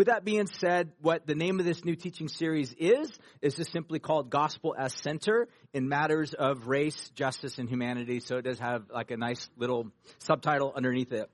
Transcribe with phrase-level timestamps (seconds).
[0.00, 3.12] with that being said, what the name of this new teaching series is,
[3.42, 8.20] is just simply called Gospel as Center in Matters of Race, Justice, and Humanity.
[8.20, 9.88] So it does have like a nice little
[10.20, 11.28] subtitle underneath it.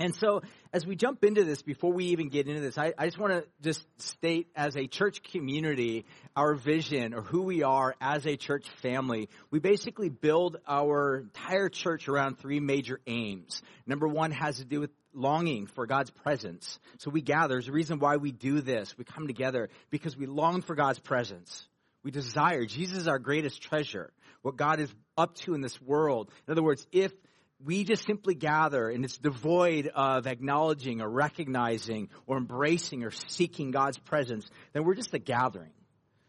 [0.00, 3.06] And so, as we jump into this, before we even get into this, I, I
[3.06, 7.94] just want to just state as a church community, our vision or who we are
[8.00, 9.28] as a church family.
[9.50, 13.62] We basically build our entire church around three major aims.
[13.86, 16.78] Number one has to do with longing for God's presence.
[16.98, 17.54] So we gather.
[17.54, 18.96] There's a reason why we do this.
[18.96, 21.66] We come together because we long for God's presence.
[22.02, 22.64] We desire.
[22.66, 24.12] Jesus is our greatest treasure.
[24.42, 26.30] What God is up to in this world.
[26.46, 27.12] In other words, if
[27.64, 33.70] we just simply gather and it's devoid of acknowledging or recognizing or embracing or seeking
[33.70, 35.72] God's presence, then we're just a gathering.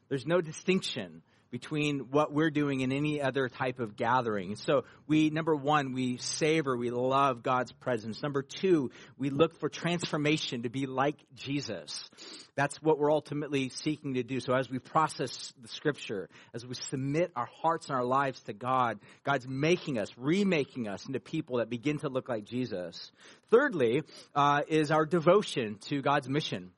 [0.09, 4.55] There's no distinction between what we're doing and any other type of gathering.
[4.55, 8.21] So we, number one, we savor, we love God's presence.
[8.21, 12.09] Number two, we look for transformation to be like Jesus.
[12.55, 14.39] That's what we're ultimately seeking to do.
[14.39, 18.53] So as we process the scripture, as we submit our hearts and our lives to
[18.53, 23.11] God, God's making us, remaking us into people that begin to look like Jesus.
[23.49, 24.03] Thirdly,
[24.35, 26.71] uh, is our devotion to God's mission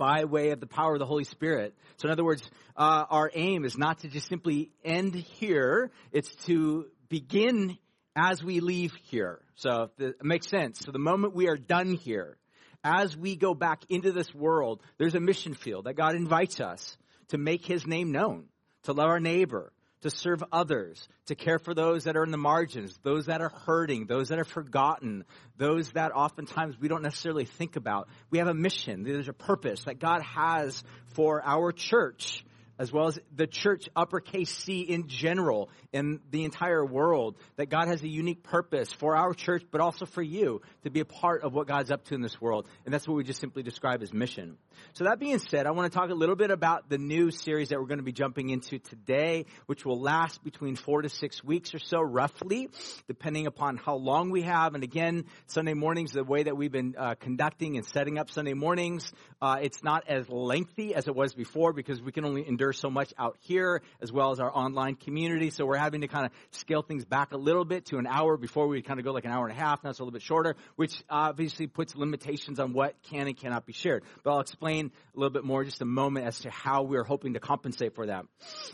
[0.00, 1.74] by way of the power of the Holy Spirit.
[1.98, 2.42] So in other words,
[2.74, 5.90] uh, our aim is not to just simply end here.
[6.10, 7.76] It's to begin
[8.16, 9.40] as we leave here.
[9.56, 10.80] So it makes sense.
[10.80, 12.38] So the moment we are done here,
[12.82, 16.96] as we go back into this world, there's a mission field that God invites us
[17.28, 18.46] to make His name known,
[18.84, 19.70] to love our neighbor,
[20.02, 23.50] to serve others, to care for those that are in the margins, those that are
[23.66, 25.24] hurting, those that are forgotten,
[25.58, 28.08] those that oftentimes we don't necessarily think about.
[28.30, 29.02] We have a mission.
[29.02, 30.82] There's a purpose that God has
[31.14, 32.44] for our church
[32.80, 37.88] as well as the church uppercase C in general in the entire world, that God
[37.88, 41.42] has a unique purpose for our church, but also for you to be a part
[41.42, 42.66] of what God's up to in this world.
[42.86, 44.56] And that's what we just simply describe as mission.
[44.94, 47.68] So that being said, I want to talk a little bit about the new series
[47.68, 51.44] that we're going to be jumping into today, which will last between four to six
[51.44, 52.70] weeks or so, roughly,
[53.06, 54.74] depending upon how long we have.
[54.74, 58.54] And again, Sunday mornings, the way that we've been uh, conducting and setting up Sunday
[58.54, 62.69] mornings, uh, it's not as lengthy as it was before because we can only endure
[62.72, 65.50] so much out here as well as our online community.
[65.50, 68.36] So we're having to kind of scale things back a little bit to an hour
[68.36, 69.82] before we kind of go like an hour and a half.
[69.84, 73.66] Now it's a little bit shorter, which obviously puts limitations on what can and cannot
[73.66, 74.04] be shared.
[74.22, 77.34] But I'll explain a little bit more just a moment as to how we're hoping
[77.34, 78.26] to compensate for that.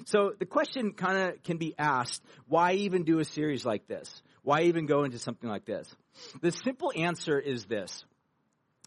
[0.07, 4.23] So the question kind of can be asked, why even do a series like this?
[4.43, 5.93] Why even go into something like this?
[6.41, 8.05] The simple answer is this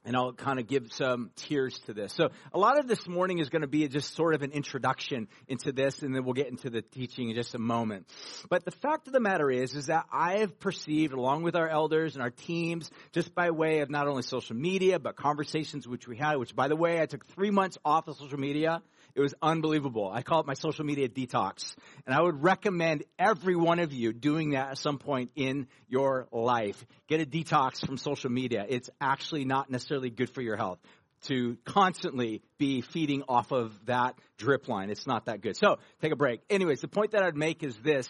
[0.06, 2.14] and I'll kind of give some tiers to this.
[2.14, 5.28] So a lot of this morning is going to be just sort of an introduction
[5.48, 8.08] into this, and then we'll get into the teaching in just a moment.
[8.50, 11.68] But the fact of the matter is, is that I have perceived, along with our
[11.68, 16.08] elders and our teams, just by way of not only social media, but conversations which
[16.08, 18.82] we had, which by the way, I took three months off of social media
[19.16, 20.10] it was unbelievable.
[20.14, 21.76] I call it my social media detox.
[22.06, 26.28] And I would recommend every one of you doing that at some point in your
[26.32, 26.86] life.
[27.08, 28.66] Get a detox from social media.
[28.68, 30.80] It's actually not necessarily good for your health
[31.22, 34.90] to constantly be feeding off of that drip line.
[34.90, 35.58] It's not that good.
[35.58, 36.42] So take a break.
[36.50, 38.08] Anyways, the point that I'd make is this,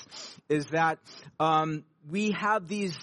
[0.48, 1.00] is that
[1.40, 2.96] um, we have these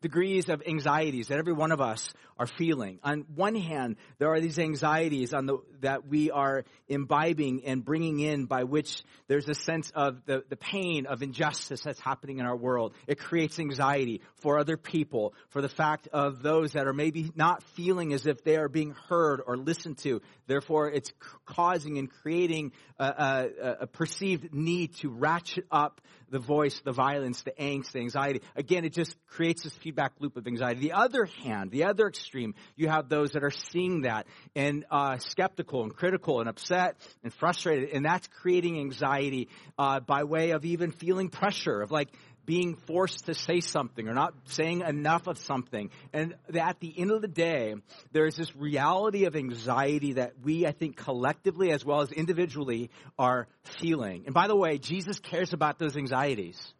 [0.00, 2.98] degrees of anxieties that every one of us are feeling.
[3.04, 8.18] On one hand, there are these anxieties on the, that we are imbibing and bringing
[8.20, 12.46] in by which there's a sense of the, the pain of injustice that's happening in
[12.46, 12.94] our world.
[13.06, 17.62] It creates anxiety for other people, for the fact of those that are maybe not
[17.62, 20.22] feeling as if they are being heard or listened to.
[20.46, 21.12] Therefore, it's
[21.44, 26.00] causing and creating a, a, a perceived need to ratchet up
[26.30, 28.40] the voice, the violence, the angst, the anxiety.
[28.56, 30.80] Again, it just creates this feedback loop of anxiety.
[30.80, 35.18] The other hand, the other extreme, you have those that are seeing that and uh,
[35.18, 40.64] skeptical and critical and upset and frustrated, and that's creating anxiety uh, by way of
[40.64, 42.08] even feeling pressure of like
[42.46, 45.90] being forced to say something or not saying enough of something.
[46.12, 47.74] And at the end of the day,
[48.12, 52.90] there is this reality of anxiety that we, I think, collectively as well as individually
[53.18, 53.48] are
[53.80, 54.22] feeling.
[54.26, 56.74] And by the way, Jesus cares about those anxieties.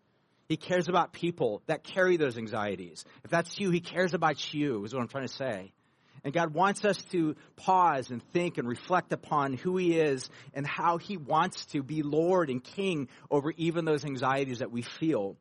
[0.50, 3.05] He cares about people that carry those anxieties.
[3.23, 5.73] If that's you, He cares about you, is what I'm trying to say.
[6.25, 10.67] And God wants us to pause and think and reflect upon who He is and
[10.67, 15.37] how He wants to be Lord and King over even those anxieties that we feel.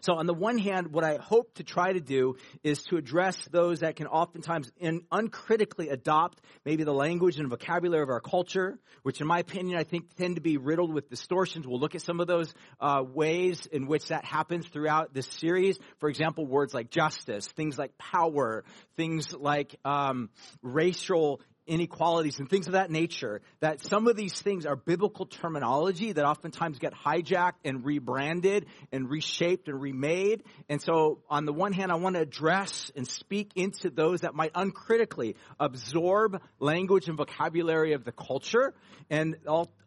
[0.00, 3.36] So on the one hand, what I hope to try to do is to address
[3.50, 8.78] those that can oftentimes in, uncritically adopt maybe the language and vocabulary of our culture,
[9.02, 11.66] which in my opinion, I think tend to be riddled with distortions.
[11.66, 15.78] We'll look at some of those uh, ways in which that happens throughout this series.
[15.98, 18.64] For example, words like justice, things like power,
[18.96, 20.30] things like um,
[20.62, 26.12] racial inequalities and things of that nature, that some of these things are biblical terminology
[26.12, 30.42] that oftentimes get hijacked and rebranded and reshaped and remade.
[30.68, 34.34] And so on the one hand, I want to address and speak into those that
[34.34, 38.74] might uncritically absorb language and vocabulary of the culture.
[39.10, 39.36] And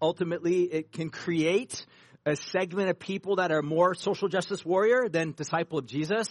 [0.01, 1.86] ultimately it can create
[2.25, 6.27] a segment of people that are more social justice warrior than disciple of Jesus.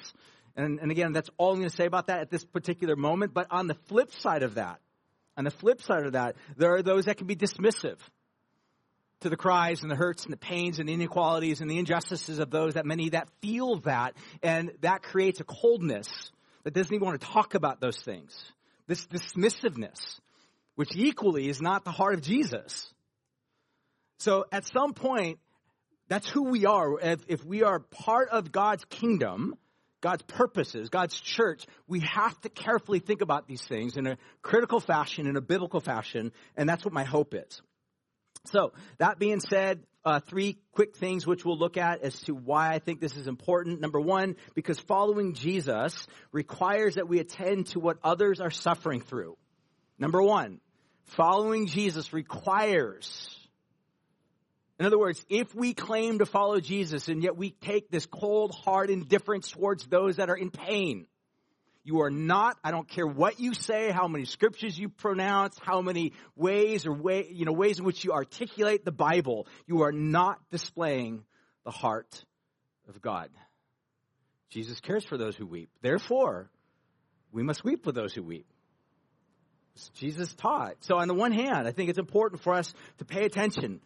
[0.56, 3.34] And, and again, that's all I'm going to say about that at this particular moment.
[3.34, 4.80] But on the flip side of that,
[5.36, 7.98] on the flip side of that, there are those that can be dismissive
[9.20, 12.38] to the cries and the hurts and the pains and the inequalities and the injustices
[12.38, 14.14] of those that many that feel that.
[14.42, 16.30] And that creates a coldness
[16.62, 18.34] that doesn't even want to talk about those things.
[18.86, 20.20] This dismissiveness,
[20.74, 22.92] which equally is not the heart of Jesus.
[24.18, 25.38] So at some point,
[26.08, 27.00] that's who we are.
[27.00, 29.56] If, if we are part of God's kingdom,
[30.04, 34.78] God's purposes, God's church, we have to carefully think about these things in a critical
[34.78, 37.62] fashion, in a biblical fashion, and that's what my hope is.
[38.44, 42.74] So, that being said, uh, three quick things which we'll look at as to why
[42.74, 43.80] I think this is important.
[43.80, 49.38] Number one, because following Jesus requires that we attend to what others are suffering through.
[49.98, 50.60] Number one,
[51.04, 53.38] following Jesus requires
[54.78, 58.54] in other words, if we claim to follow Jesus and yet we take this cold,
[58.64, 61.06] hard indifference towards those that are in pain,
[61.84, 65.80] you are not, I don't care what you say, how many scriptures you pronounce, how
[65.82, 69.92] many ways or way, you know, ways in which you articulate the Bible, you are
[69.92, 71.24] not displaying
[71.64, 72.24] the heart
[72.88, 73.28] of God.
[74.48, 75.68] Jesus cares for those who weep.
[75.82, 76.50] Therefore,
[77.32, 78.46] we must weep with those who weep.
[79.94, 80.76] Jesus taught.
[80.80, 83.80] So on the one hand, I think it's important for us to pay attention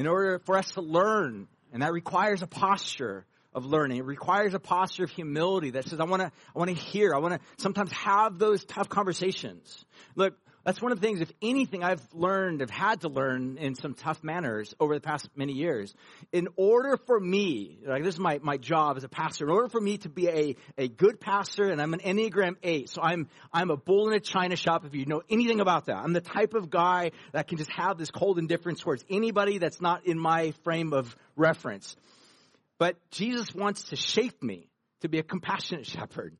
[0.00, 1.46] in order for us to learn.
[1.74, 3.98] And that requires a posture of learning.
[3.98, 7.14] It requires a posture of humility that says, I want to, I want to hear.
[7.14, 9.84] I want to sometimes have those tough conversations.
[10.16, 13.74] Look, that's one of the things, if anything, I've learned, I've had to learn in
[13.74, 15.94] some tough manners over the past many years.
[16.32, 19.68] In order for me, like this is my, my job as a pastor, in order
[19.68, 23.28] for me to be a, a good pastor, and I'm an Enneagram 8, so I'm,
[23.52, 25.96] I'm a bull in a china shop if you know anything about that.
[25.96, 29.80] I'm the type of guy that can just have this cold indifference towards anybody that's
[29.80, 31.96] not in my frame of reference.
[32.78, 34.68] But Jesus wants to shape me
[35.00, 36.36] to be a compassionate shepherd.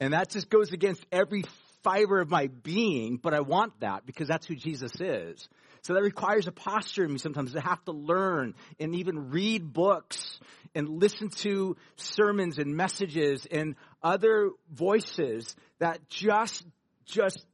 [0.00, 1.44] And that just goes against every
[1.82, 5.48] fiber of my being, but I want that because that's who Jesus is.
[5.82, 9.72] So that requires a posture in me sometimes to have to learn and even read
[9.72, 10.38] books
[10.74, 16.64] and listen to sermons and messages and other voices that just,
[17.04, 17.44] just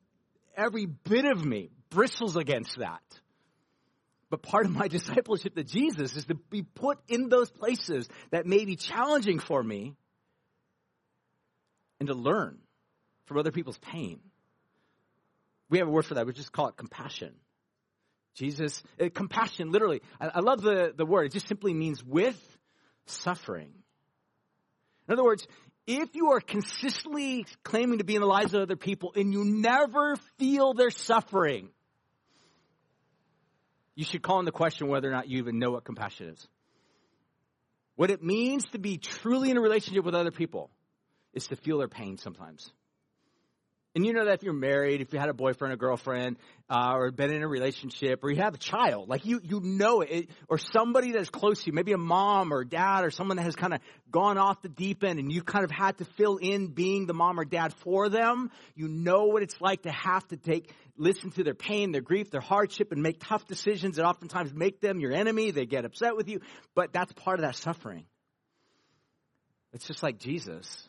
[0.56, 3.00] every bit of me bristles against that.
[4.28, 8.44] But part of my discipleship to Jesus is to be put in those places that
[8.44, 9.94] may be challenging for me
[11.98, 12.58] and to learn
[13.28, 14.20] from other people's pain.
[15.70, 16.26] We have a word for that.
[16.26, 17.34] We just call it compassion.
[18.34, 20.00] Jesus, uh, compassion, literally.
[20.20, 21.26] I, I love the, the word.
[21.26, 22.40] It just simply means with
[23.06, 23.70] suffering.
[25.06, 25.46] In other words,
[25.86, 29.44] if you are consistently claiming to be in the lives of other people and you
[29.44, 31.70] never feel their suffering,
[33.94, 36.48] you should call into question whether or not you even know what compassion is.
[37.96, 40.70] What it means to be truly in a relationship with other people
[41.32, 42.70] is to feel their pain sometimes.
[43.98, 46.36] And you know that if you're married, if you had a boyfriend or girlfriend,
[46.70, 50.02] uh, or been in a relationship, or you have a child, like you, you know
[50.02, 53.42] it, or somebody that's close to you, maybe a mom or dad or someone that
[53.42, 56.36] has kind of gone off the deep end and you kind of had to fill
[56.36, 58.52] in being the mom or dad for them.
[58.76, 62.30] You know what it's like to have to take, listen to their pain, their grief,
[62.30, 65.50] their hardship, and make tough decisions that oftentimes make them your enemy.
[65.50, 66.38] They get upset with you,
[66.76, 68.04] but that's part of that suffering.
[69.72, 70.87] It's just like Jesus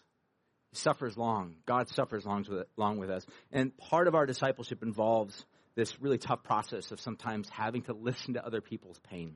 [0.74, 1.56] suffers long.
[1.66, 3.26] God suffers long with, long with us.
[3.52, 5.46] And part of our discipleship involves
[5.76, 9.36] this really tough process of sometimes having to listen to other people's pain.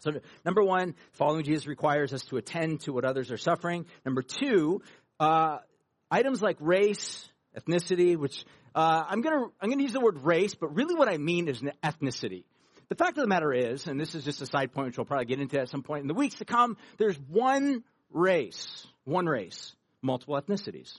[0.00, 0.12] So,
[0.44, 3.86] number one, following Jesus requires us to attend to what others are suffering.
[4.04, 4.82] Number two,
[5.20, 5.58] uh,
[6.10, 8.44] items like race, ethnicity, which
[8.74, 11.62] uh, I'm gonna I'm gonna use the word race, but really what I mean is
[11.84, 12.44] ethnicity.
[12.88, 15.04] The fact of the matter is, and this is just a side point, which we'll
[15.04, 16.76] probably get into at some point in the weeks to come.
[16.98, 20.98] There's one race, one race multiple ethnicities.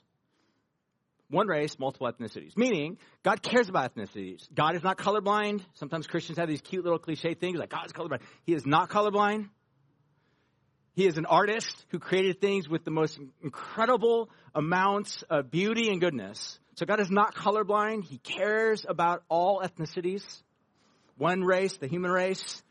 [1.29, 2.55] One race, multiple ethnicities.
[2.57, 4.47] Meaning, God cares about ethnicities.
[4.53, 5.61] God is not colorblind.
[5.73, 8.21] Sometimes Christians have these cute little cliche things like God's colorblind.
[8.45, 9.49] He is not colorblind.
[10.95, 15.99] He is an artist who created things with the most incredible amounts of beauty and
[15.99, 16.59] goodness.
[16.75, 18.03] So God is not colorblind.
[18.03, 20.23] He cares about all ethnicities.
[21.17, 22.61] One race, the human race,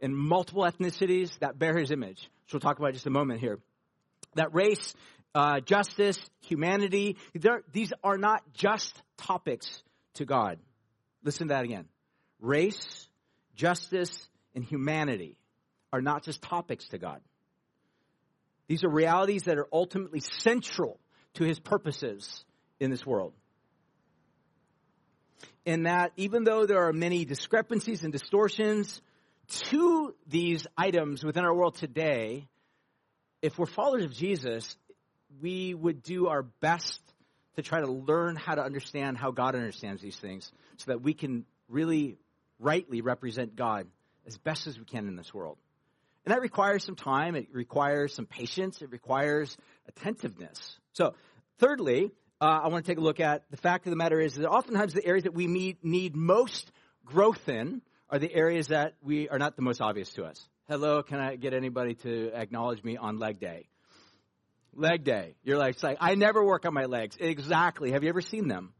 [0.00, 3.58] and multiple ethnicities that bear his image, which we'll talk about just a moment here.
[4.34, 4.94] That race
[5.34, 7.16] uh, justice, humanity.
[7.72, 9.82] These are not just topics
[10.14, 10.58] to God.
[11.22, 11.86] Listen to that again.
[12.40, 13.08] Race,
[13.54, 15.36] justice, and humanity
[15.92, 17.20] are not just topics to God.
[18.68, 20.98] These are realities that are ultimately central
[21.34, 22.44] to his purposes
[22.78, 23.32] in this world.
[25.64, 29.02] In that, even though there are many discrepancies and distortions
[29.48, 32.46] to these items within our world today,
[33.42, 34.76] if we're followers of Jesus,
[35.40, 37.00] we would do our best
[37.56, 41.14] to try to learn how to understand how God understands these things so that we
[41.14, 42.16] can really
[42.58, 43.86] rightly represent God
[44.26, 45.58] as best as we can in this world.
[46.24, 49.56] And that requires some time, it requires some patience, it requires
[49.88, 50.78] attentiveness.
[50.92, 51.14] So,
[51.58, 52.10] thirdly,
[52.40, 54.46] uh, I want to take a look at the fact of the matter is that
[54.46, 56.70] oftentimes the areas that we need, need most
[57.04, 60.48] growth in are the areas that we are not the most obvious to us.
[60.68, 63.68] Hello, can I get anybody to acknowledge me on leg day?
[64.74, 65.34] Leg day.
[65.42, 67.16] You're like, like, I never work on my legs.
[67.18, 67.92] Exactly.
[67.92, 68.72] Have you ever seen them?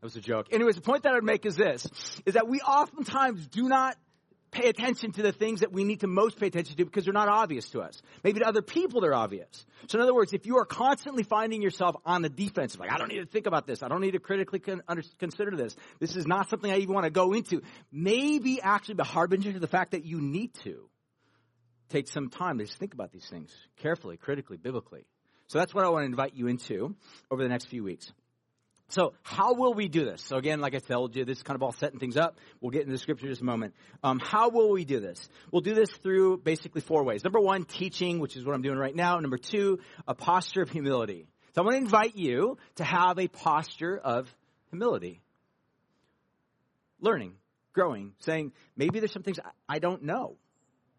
[0.00, 0.48] That was a joke.
[0.52, 1.86] Anyways, the point that I'd make is this,
[2.26, 3.96] is that we oftentimes do not
[4.50, 7.14] pay attention to the things that we need to most pay attention to because they're
[7.14, 8.02] not obvious to us.
[8.22, 9.64] Maybe to other people they're obvious.
[9.88, 12.98] So in other words, if you are constantly finding yourself on the defensive, like, I
[12.98, 13.82] don't need to think about this.
[13.82, 15.74] I don't need to critically con- under- consider this.
[16.00, 17.62] This is not something I even want to go into.
[17.90, 20.86] Maybe actually the harbinger to the fact that you need to
[21.92, 25.04] take some time to just think about these things carefully, critically, biblically.
[25.48, 26.94] So that's what I want to invite you into
[27.30, 28.12] over the next few weeks.
[28.88, 30.22] So how will we do this?
[30.22, 32.36] So again, like I told you, this is kind of all setting things up.
[32.60, 33.74] We'll get into the scripture in just a moment.
[34.02, 35.28] Um, how will we do this?
[35.50, 37.24] We'll do this through basically four ways.
[37.24, 39.18] Number one, teaching, which is what I'm doing right now.
[39.18, 41.26] Number two, a posture of humility.
[41.54, 44.34] So I want to invite you to have a posture of
[44.68, 45.20] humility.
[47.00, 47.34] Learning,
[47.72, 50.36] growing, saying, maybe there's some things I don't know.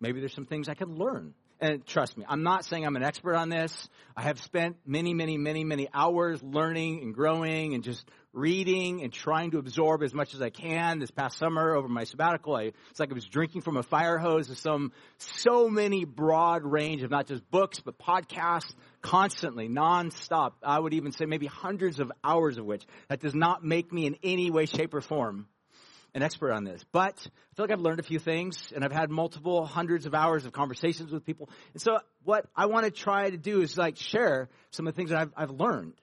[0.03, 1.33] Maybe there's some things I can learn.
[1.61, 3.87] And trust me, I'm not saying I'm an expert on this.
[4.17, 9.13] I have spent many, many, many, many hours learning and growing and just reading and
[9.13, 10.99] trying to absorb as much as I can.
[10.99, 14.17] This past summer over my sabbatical, I, it's like I was drinking from a fire
[14.17, 20.55] hose of some, so many broad range of not just books, but podcasts constantly, nonstop.
[20.61, 24.05] I would even say maybe hundreds of hours of which that does not make me
[24.05, 25.47] in any way, shape, or form
[26.15, 28.91] an expert on this, but I feel like I've learned a few things and I've
[28.91, 31.49] had multiple hundreds of hours of conversations with people.
[31.73, 34.97] And so what I want to try to do is like share some of the
[34.97, 35.93] things that I've, I've learned.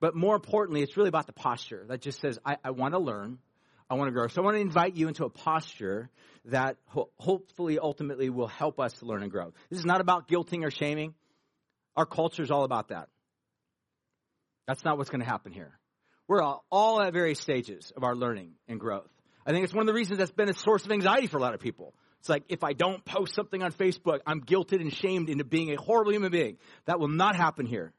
[0.00, 3.00] But more importantly, it's really about the posture that just says, I, I want to
[3.00, 3.38] learn.
[3.90, 4.28] I want to grow.
[4.28, 6.10] So I want to invite you into a posture
[6.46, 9.52] that ho- hopefully ultimately will help us learn and grow.
[9.70, 11.14] This is not about guilting or shaming.
[11.96, 13.08] Our culture is all about that.
[14.66, 15.78] That's not what's going to happen here.
[16.28, 19.10] We're all, all at various stages of our learning and growth.
[19.48, 21.40] I think it's one of the reasons that's been a source of anxiety for a
[21.40, 21.94] lot of people.
[22.20, 25.72] It's like, if I don't post something on Facebook, I'm guilted and shamed into being
[25.72, 26.58] a horrible human being.
[26.84, 27.94] That will not happen here.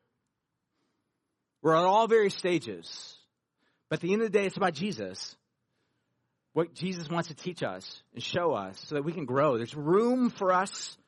[1.63, 3.17] We're at all various stages.
[3.89, 5.35] But at the end of the day, it's about Jesus.
[6.53, 9.57] What Jesus wants to teach us and show us so that we can grow.
[9.57, 10.99] There's room for us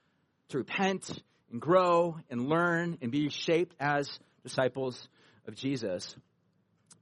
[0.50, 1.22] to repent
[1.52, 4.10] and grow and learn and be shaped as
[4.44, 5.08] disciples
[5.48, 6.16] of Jesus.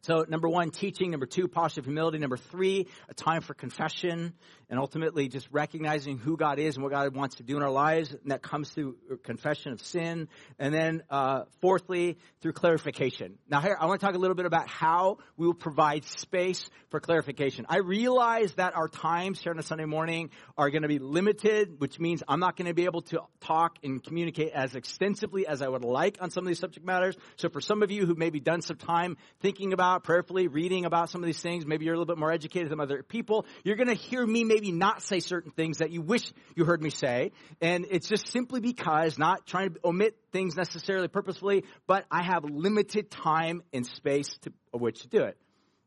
[0.02, 1.12] So, number one, teaching.
[1.12, 2.20] Number two, posture of humility.
[2.20, 4.34] Number three, a time for confession
[4.70, 7.72] and ultimately just recognizing who God is and what God wants to do in our
[7.72, 8.12] lives.
[8.12, 10.30] And that comes through confession of sin.
[10.58, 13.38] And then, uh, fourthly, through clarification.
[13.50, 16.70] Now, here, I want to talk a little bit about how we will provide space
[16.90, 17.66] for clarification.
[17.68, 21.80] I realize that our times here on a Sunday morning are going to be limited,
[21.80, 25.62] which means I'm not going to be able to talk and communicate as extensively as
[25.62, 27.18] I would like on some of these subject matters.
[27.36, 31.10] So for some of you who maybe done some time thinking about, prayerfully, reading about
[31.10, 33.76] some of these things, maybe you're a little bit more educated than other people, you're
[33.76, 36.92] going to hear me maybe not say certain things that you wish you heard me
[36.92, 37.32] say.
[37.60, 42.44] And it's just simply because, not trying to omit things necessarily purposefully, but I have
[42.44, 45.38] limited time and space to which to do it.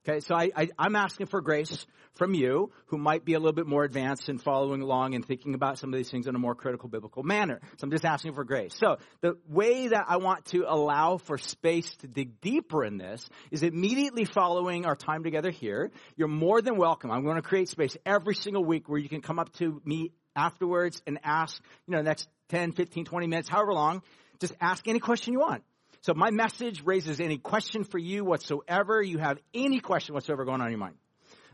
[0.06, 3.52] Okay, so I, I, I'm asking for grace from you who might be a little
[3.52, 6.40] bit more advanced in following along and thinking about some of these things in a
[6.40, 7.60] more critical biblical manner.
[7.76, 8.74] So I'm just asking for grace.
[8.74, 13.28] So the way that I want to allow for space to dig deeper in this
[13.52, 15.92] is immediately following our time together here.
[16.16, 17.12] You're more than welcome.
[17.12, 20.10] I'm going to create space every single week where you can come up to me
[20.34, 24.02] afterwards and ask, you know, next 10, 15, 20 minutes, however long,
[24.40, 25.62] just ask any question you want.
[26.02, 29.00] So my message raises any question for you whatsoever.
[29.00, 30.96] You have any question whatsoever going on in your mind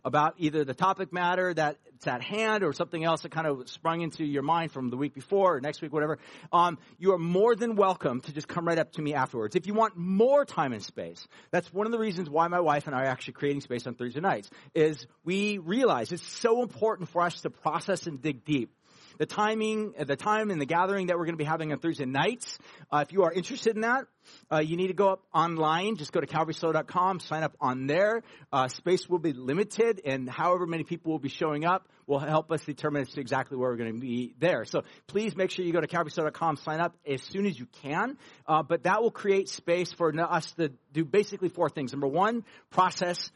[0.06, 4.00] about either the topic matter that's at hand or something else that kind of sprung
[4.00, 6.18] into your mind from the week before or next week, whatever,
[6.50, 9.54] um, you are more than welcome to just come right up to me afterwards.
[9.54, 12.86] If you want more time and space, that's one of the reasons why my wife
[12.86, 17.10] and I are actually creating space on Thursday nights, is we realize it's so important
[17.10, 18.72] for us to process and dig deep
[19.18, 22.06] the timing, the time and the gathering that we're going to be having on Thursday
[22.06, 22.58] nights.
[22.90, 24.06] Uh, if you are interested in that,
[24.52, 25.96] uh, you need to go up online.
[25.96, 28.22] Just go to calvaryslo.com, sign up on there.
[28.52, 32.50] Uh, space will be limited, and however many people will be showing up will help
[32.50, 34.64] us determine exactly where we're going to be there.
[34.64, 38.16] So please make sure you go to calvaryslo.com, sign up as soon as you can.
[38.46, 41.92] Uh, but that will create space for us to do basically four things.
[41.92, 43.30] Number one, process.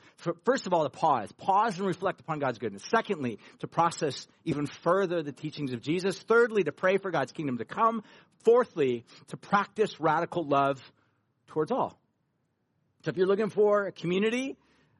[0.45, 1.31] First of all, to pause.
[1.33, 2.83] Pause and reflect upon God's goodness.
[2.89, 6.19] Secondly, to process even further the teachings of Jesus.
[6.19, 8.03] Thirdly, to pray for God's kingdom to come.
[8.45, 10.81] Fourthly, to practice radical love
[11.49, 11.99] towards all.
[13.05, 14.57] So if you're looking for a community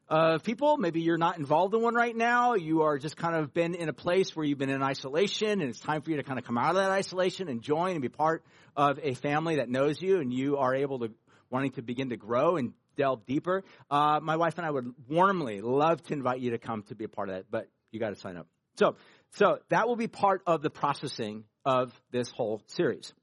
[0.09, 3.53] of people, maybe you're not involved in one right now, you are just kind of
[3.53, 6.23] been in a place where you've been in isolation and it's time for you to
[6.23, 8.43] kind of come out of that isolation and join and be part
[8.75, 11.11] of a family that knows you and you are able to
[11.49, 13.63] wanting to begin to grow and delve deeper.
[13.89, 17.05] Uh, my wife and I would warmly love to invite you to come to be
[17.05, 18.47] a part of that, but you got to sign up.
[18.75, 18.95] So,
[19.35, 23.13] so that will be part of the processing of this whole series.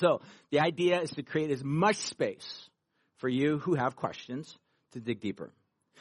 [0.00, 2.70] So the idea is to create as much space
[3.18, 4.58] for you who have questions
[4.92, 5.52] to dig deeper.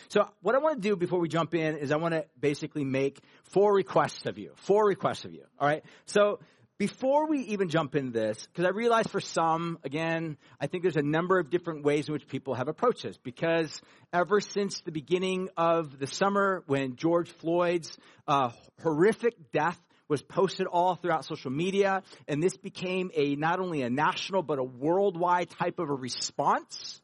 [0.07, 2.85] So what I want to do before we jump in is I want to basically
[2.85, 4.53] make four requests of you.
[4.55, 5.43] Four requests of you.
[5.59, 5.83] All right.
[6.05, 6.39] So
[6.77, 10.95] before we even jump into this, because I realize for some, again, I think there's
[10.95, 13.17] a number of different ways in which people have approached this.
[13.17, 13.81] Because
[14.13, 18.51] ever since the beginning of the summer, when George Floyd's uh,
[18.81, 19.77] horrific death
[20.09, 24.59] was posted all throughout social media, and this became a not only a national but
[24.59, 27.01] a worldwide type of a response.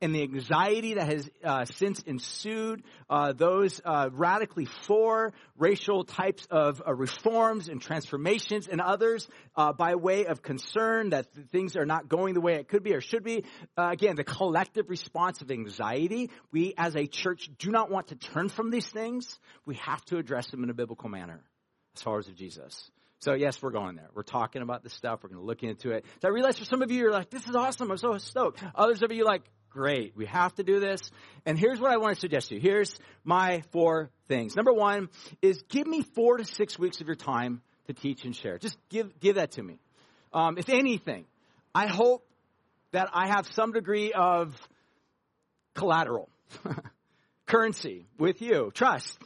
[0.00, 6.46] And the anxiety that has uh, since ensued, uh, those uh, radically for racial types
[6.50, 9.26] of uh, reforms and transformations, and others
[9.56, 12.92] uh, by way of concern that things are not going the way it could be
[12.92, 13.44] or should be.
[13.78, 16.30] Uh, again, the collective response of anxiety.
[16.52, 19.38] We as a church do not want to turn from these things.
[19.64, 21.40] We have to address them in a biblical manner
[21.94, 22.90] as followers of Jesus.
[23.20, 24.08] So yes, we're going there.
[24.14, 25.20] We're talking about this stuff.
[25.22, 26.04] We're going to look into it.
[26.20, 27.90] So I realize for some of you, you're like, this is awesome.
[27.90, 28.62] I'm so stoked.
[28.74, 30.16] Others of you like, great.
[30.16, 31.00] We have to do this.
[31.46, 32.60] And here's what I want to suggest to you.
[32.60, 34.56] Here's my four things.
[34.56, 35.08] Number one
[35.40, 38.58] is give me four to six weeks of your time to teach and share.
[38.58, 39.78] Just give, give that to me.
[40.32, 41.24] Um, if anything,
[41.74, 42.26] I hope
[42.92, 44.54] that I have some degree of
[45.74, 46.28] collateral,
[47.46, 49.18] currency with you, trust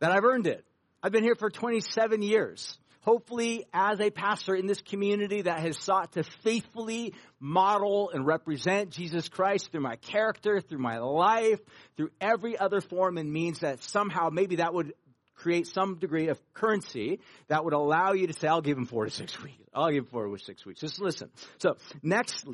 [0.00, 0.64] that I've earned it
[1.06, 2.76] I've been here for 27 years.
[3.02, 8.90] Hopefully, as a pastor in this community that has sought to faithfully model and represent
[8.90, 11.60] Jesus Christ through my character, through my life,
[11.96, 14.94] through every other form and means that somehow maybe that would
[15.36, 19.04] create some degree of currency that would allow you to say, I'll give him four
[19.04, 19.62] to six weeks.
[19.72, 20.80] I'll give him four to six weeks.
[20.80, 21.30] Just listen.
[21.58, 22.44] So next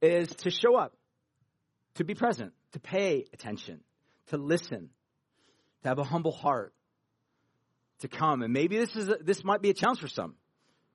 [0.00, 0.94] is to show up,
[1.96, 3.80] to be present, to pay attention,
[4.28, 4.88] to listen,
[5.82, 6.72] to have a humble heart,
[8.00, 8.42] to come.
[8.42, 10.34] And maybe this is a, this might be a challenge for some.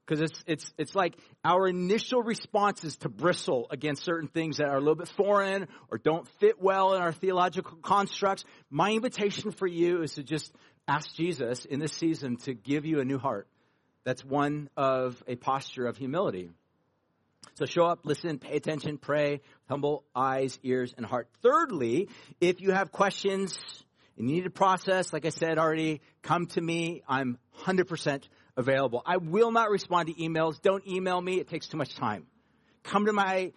[0.06, 4.68] Because it's, it's, it's like our initial response is to bristle against certain things that
[4.68, 8.44] are a little bit foreign or don't fit well in our theological constructs.
[8.70, 10.54] My invitation for you is to just
[10.90, 13.48] ask Jesus in this season to give you a new heart.
[14.04, 16.50] That's one of a posture of humility.
[17.56, 21.30] So show up, listen, pay attention, pray, humble eyes, ears, and heart.
[21.42, 22.10] Thirdly,
[22.42, 23.58] if you have questions,
[24.16, 27.04] you need to process, like I said already, come to me.
[27.08, 28.24] I'm 100%
[28.56, 29.02] available.
[29.06, 30.62] I will not respond to emails.
[30.62, 31.40] Don't email me.
[31.40, 32.28] It takes too much time.
[32.84, 33.54] Come to my,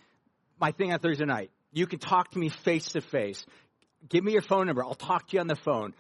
[0.59, 1.51] my thing on Thursday night.
[1.73, 3.45] You can talk to me face to face.
[4.09, 4.83] Give me your phone number.
[4.83, 5.93] I'll talk to you on the phone.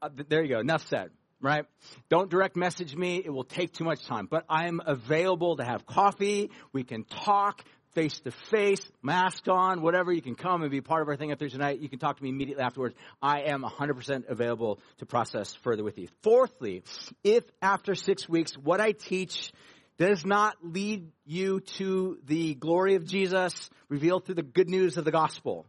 [0.00, 0.60] Uh, there you go.
[0.60, 1.10] Enough said.
[1.42, 1.66] Right?
[2.08, 3.20] Don't direct message me.
[3.22, 4.28] It will take too much time.
[4.30, 6.50] But I'm available to have coffee.
[6.72, 7.62] We can talk
[7.94, 10.12] face to face, mask on, whatever.
[10.12, 11.80] You can come and be part of our thing on Thursday night.
[11.80, 12.94] You can talk to me immediately afterwards.
[13.22, 16.08] I am 100% available to process further with you.
[16.22, 16.82] Fourthly,
[17.22, 19.52] if after six weeks what I teach
[19.96, 25.04] does not lead you to the glory of Jesus revealed through the good news of
[25.04, 25.66] the gospel,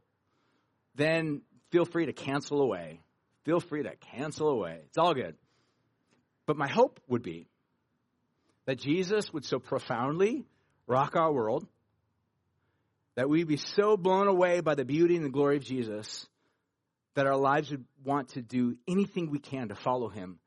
[0.95, 3.01] then feel free to cancel away.
[3.43, 4.79] Feel free to cancel away.
[4.87, 5.35] It's all good.
[6.47, 7.47] But my hope would be
[8.65, 10.45] that Jesus would so profoundly
[10.87, 11.67] rock our world
[13.15, 16.27] that we be so blown away by the beauty and the glory of Jesus
[17.15, 20.39] that our lives would want to do anything we can to follow him.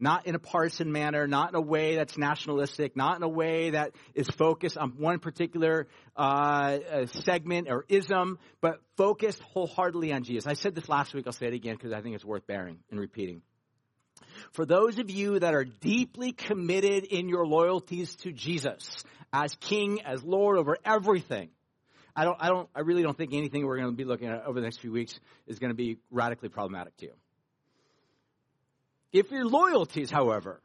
[0.00, 3.70] Not in a partisan manner, not in a way that's nationalistic, not in a way
[3.70, 10.46] that is focused on one particular uh, segment or ism, but focused wholeheartedly on Jesus.
[10.46, 12.78] I said this last week, I'll say it again because I think it's worth bearing
[12.90, 13.42] and repeating.
[14.52, 20.02] For those of you that are deeply committed in your loyalties to Jesus as King,
[20.02, 21.50] as Lord over everything,
[22.16, 24.44] I don't, I don't, I really don't think anything we're going to be looking at
[24.46, 27.12] over the next few weeks is going to be radically problematic to you.
[29.12, 30.60] If your loyalties, however,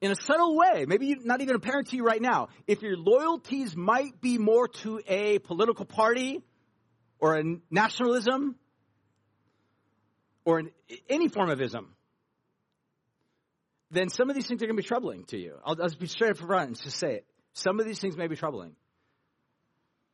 [0.00, 3.76] in a subtle way, maybe not even apparent to you right now, if your loyalties
[3.76, 6.42] might be more to a political party
[7.18, 8.56] or a nationalism
[10.44, 10.70] or an,
[11.08, 11.94] any form of ism,
[13.90, 15.56] then some of these things are going to be troubling to you.
[15.64, 17.26] I'll, I'll be straight up front and just say it.
[17.54, 18.76] Some of these things may be troubling.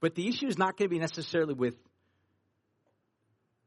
[0.00, 1.76] But the issue is not going to be necessarily with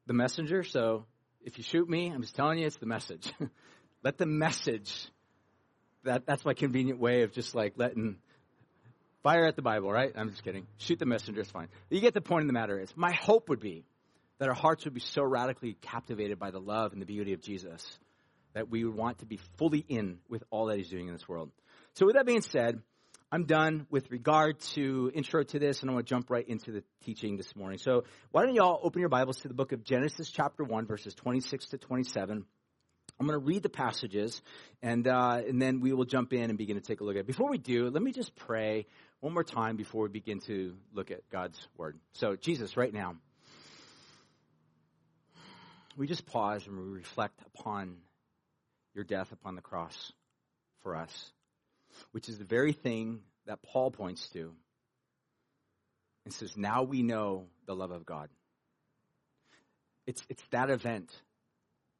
[0.07, 0.63] the messenger.
[0.63, 1.05] So
[1.43, 3.31] if you shoot me, I'm just telling you it's the message.
[4.03, 5.07] Let the message,
[6.03, 8.17] that, that's my convenient way of just like letting
[9.21, 10.11] fire at the Bible, right?
[10.15, 10.67] I'm just kidding.
[10.77, 11.69] Shoot the messenger, it's fine.
[11.89, 13.85] You get the point of the matter is, my hope would be
[14.39, 17.41] that our hearts would be so radically captivated by the love and the beauty of
[17.41, 17.97] Jesus
[18.53, 21.27] that we would want to be fully in with all that he's doing in this
[21.27, 21.49] world.
[21.93, 22.81] So with that being said,
[23.33, 26.71] I'm done with regard to intro to this, and I want to jump right into
[26.71, 27.79] the teaching this morning.
[27.79, 31.15] So why don't y'all open your Bibles to the book of Genesis, chapter 1, verses
[31.15, 32.45] 26 to 27.
[33.19, 34.39] I'm going to read the passages,
[34.83, 37.21] and, uh, and then we will jump in and begin to take a look at
[37.21, 37.25] it.
[37.25, 38.85] Before we do, let me just pray
[39.19, 41.97] one more time before we begin to look at God's Word.
[42.11, 43.15] So, Jesus, right now,
[45.97, 47.95] we just pause and we reflect upon
[48.93, 50.13] your death upon the cross
[50.83, 51.31] for us
[52.11, 54.53] which is the very thing that Paul points to
[56.25, 58.29] and says, Now we know the love of God.
[60.05, 61.11] It's, it's that event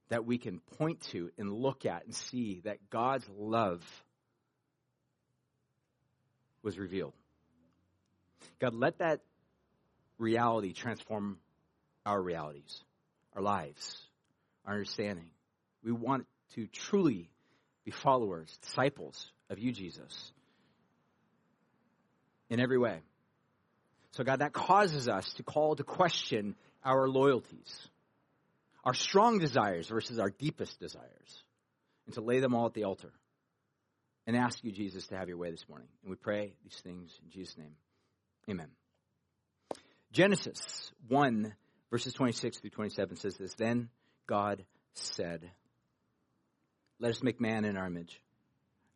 [0.10, 3.82] that we can point to and look at and see that God's love
[6.62, 7.14] was revealed.
[8.60, 9.22] God, let that
[10.18, 11.38] reality transform
[12.06, 12.84] our realities,
[13.34, 13.98] our lives,
[14.66, 15.30] our understanding.
[15.84, 16.26] We want
[16.56, 17.30] to truly
[17.86, 20.32] be followers, disciples of you, Jesus,
[22.50, 23.00] in every way.
[24.12, 27.88] So, God, that causes us to call to question our loyalties,
[28.84, 31.44] our strong desires versus our deepest desires,
[32.06, 33.12] and to lay them all at the altar
[34.28, 35.88] and ask you, Jesus, to have your way this morning.
[36.04, 37.76] And we pray these things in Jesus' name.
[38.50, 38.68] Amen.
[40.12, 41.54] Genesis 1,
[41.90, 43.90] verses 26 through 27 says this Then
[44.28, 45.50] God said,
[47.00, 48.22] Let us make man in our image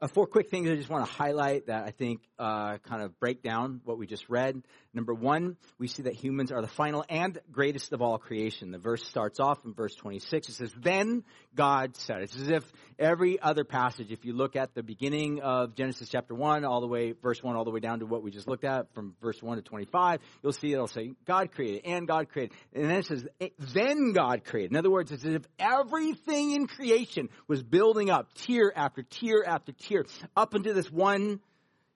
[0.00, 3.18] Uh, four quick things I just want to highlight that I think uh, kind of
[3.18, 4.62] break down what we just read.
[4.92, 8.70] Number one, we see that humans are the final and greatest of all creation.
[8.70, 10.48] The verse starts off in verse 26.
[10.48, 12.22] It says, Then God said.
[12.22, 12.64] It's as if
[12.98, 16.86] every other passage, if you look at the beginning of Genesis chapter 1, all the
[16.86, 19.42] way, verse 1, all the way down to what we just looked at from verse
[19.42, 22.56] 1 to 25, you'll see it'll say, God created, and God created.
[22.74, 23.26] And then it says,
[23.74, 24.72] Then God created.
[24.72, 29.44] In other words, it's as if everything in creation was building up tier after tier
[29.46, 31.40] after tier up into this one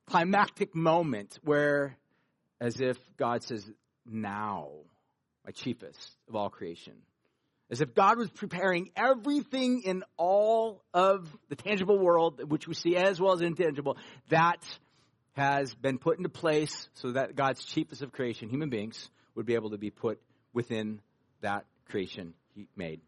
[0.06, 1.96] climactic moment where
[2.60, 3.68] as if God says,
[4.06, 4.68] Now,
[5.44, 6.94] my chiefest of all creation.
[7.70, 12.96] As if God was preparing everything in all of the tangible world, which we see
[12.96, 13.96] as well as intangible,
[14.28, 14.62] that
[15.34, 19.54] has been put into place so that God's chiefest of creation, human beings, would be
[19.54, 20.20] able to be put
[20.52, 21.00] within
[21.42, 23.00] that creation he made.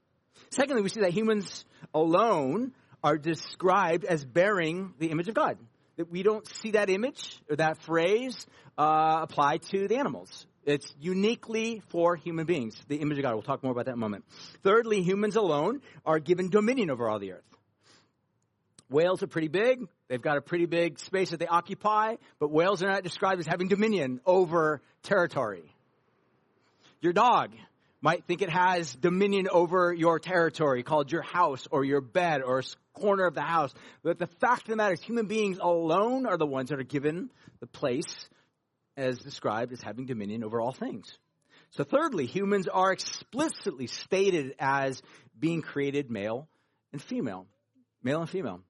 [0.50, 5.58] Secondly, we see that humans alone are described as bearing the image of God
[5.96, 8.46] that we don't see that image or that phrase
[8.78, 10.46] uh, applied to the animals.
[10.64, 13.34] It's uniquely for human beings, the image of God.
[13.34, 14.24] We'll talk more about that in a moment.
[14.62, 17.44] Thirdly, humans alone are given dominion over all the earth.
[18.88, 19.88] Whales are pretty big.
[20.08, 23.46] They've got a pretty big space that they occupy, but whales are not described as
[23.46, 25.74] having dominion over territory.
[27.00, 27.52] Your dog
[28.00, 32.62] might think it has dominion over your territory called your house or your bed or
[32.94, 33.72] corner of the house.
[34.02, 36.84] But the fact of the matter is human beings alone are the ones that are
[36.84, 38.28] given the place
[38.96, 41.12] as described as having dominion over all things.
[41.70, 45.00] So thirdly, humans are explicitly stated as
[45.38, 46.48] being created male
[46.92, 47.46] and female.
[48.02, 48.60] Male and female.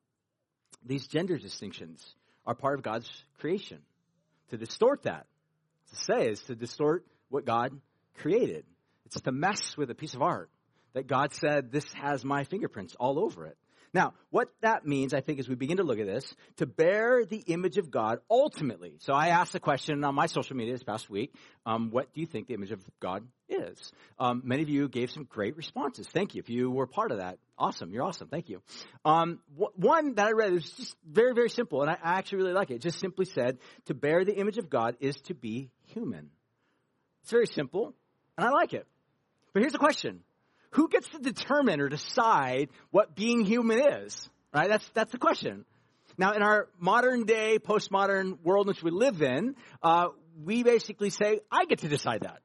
[0.85, 2.14] These gender distinctions
[2.46, 3.78] are part of God's creation.
[4.50, 5.26] To distort that,
[5.90, 7.72] to say, is to distort what God
[8.18, 8.64] created.
[9.06, 10.50] It's to mess with a piece of art
[10.92, 13.56] that God said, this has my fingerprints all over it.
[13.94, 17.26] Now, what that means, I think, as we begin to look at this, to bear
[17.26, 18.94] the image of God ultimately.
[19.00, 21.35] So I asked the question on my social media this past week,
[21.66, 23.92] um, what do you think the image of God is?
[24.18, 26.09] Um, many of you gave some great responses.
[26.09, 26.40] Thank you.
[26.40, 27.92] If you were part of that, awesome.
[27.92, 28.28] You're awesome.
[28.28, 28.62] Thank you.
[29.05, 32.38] Um, wh- one that I read was just very, very simple, and I, I actually
[32.38, 32.76] really like it.
[32.76, 36.31] It just simply said, to bear the image of God is to be human.
[37.22, 37.94] It's very simple,
[38.38, 38.87] and I like it.
[39.52, 40.20] But here's the question.
[40.72, 44.28] Who gets to determine or decide what being human is?
[44.54, 44.68] Right?
[44.68, 45.64] That's, that's the question.
[46.18, 50.08] Now, in our modern day, postmodern world in which we live in, uh,
[50.44, 52.40] we basically say, I get to decide that.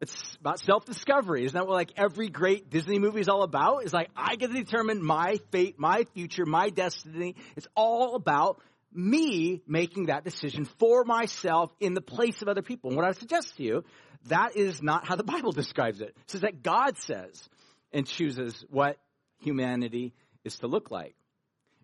[0.00, 1.44] It's about self-discovery.
[1.44, 3.84] Isn't that what like every great Disney movie is all about?
[3.84, 7.36] It's like, I get to determine my fate, my future, my destiny.
[7.56, 8.60] It's all about
[8.92, 12.90] me making that decision for myself in the place of other people.
[12.90, 13.84] And what I suggest to you,
[14.28, 16.08] that is not how the Bible describes it.
[16.08, 17.48] It says that God says
[17.92, 18.98] and chooses what
[19.38, 21.14] humanity is to look like.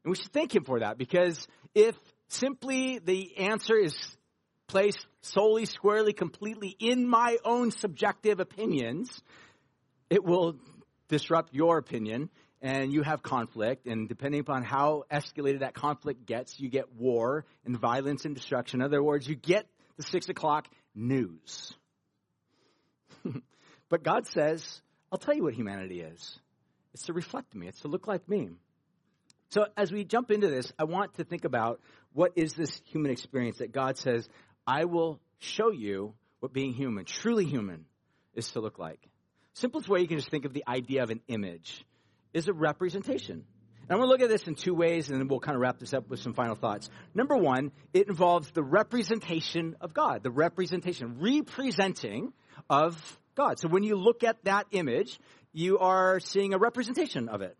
[0.04, 1.94] And we should thank him for that because if
[2.28, 3.94] simply the answer is
[4.66, 9.20] placed solely, squarely, completely in my own subjective opinions,
[10.08, 10.56] it will
[11.08, 12.30] disrupt your opinion
[12.62, 13.86] and you have conflict.
[13.86, 18.80] And depending upon how escalated that conflict gets, you get war and violence and destruction.
[18.80, 21.74] In other words, you get the six o'clock news.
[23.88, 26.38] but God says, I'll tell you what humanity is.
[26.94, 27.68] It's to reflect me.
[27.68, 28.50] It's to look like me.
[29.50, 31.80] So as we jump into this, I want to think about
[32.12, 34.28] what is this human experience that God says,
[34.66, 37.84] I will show you what being human, truly human,
[38.34, 39.00] is to look like.
[39.54, 41.84] Simplest way you can just think of the idea of an image
[42.32, 43.44] is a representation.
[43.82, 45.60] And I'm going to look at this in two ways, and then we'll kind of
[45.60, 46.88] wrap this up with some final thoughts.
[47.12, 52.32] Number one, it involves the representation of God, the representation, representing
[52.68, 53.58] of God.
[53.58, 55.18] So when you look at that image,
[55.52, 57.56] you are seeing a representation of it.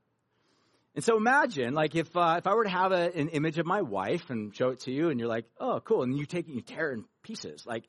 [0.95, 3.67] And so imagine, like, if uh, if I were to have a, an image of
[3.67, 6.47] my wife and show it to you, and you're like, "Oh, cool," and you take
[6.47, 7.65] it, and you tear it in pieces.
[7.65, 7.85] Like,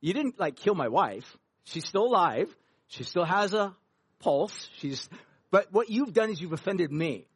[0.00, 1.36] you didn't like kill my wife.
[1.64, 2.54] She's still alive.
[2.86, 3.76] She still has a
[4.20, 4.70] pulse.
[4.78, 5.10] She's,
[5.50, 7.26] but what you've done is you've offended me,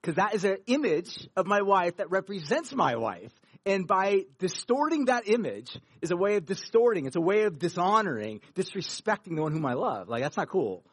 [0.00, 3.32] because that is an image of my wife that represents my wife.
[3.64, 7.06] And by distorting that image is a way of distorting.
[7.06, 10.08] It's a way of dishonoring, disrespecting the one whom I love.
[10.08, 10.84] Like that's not cool.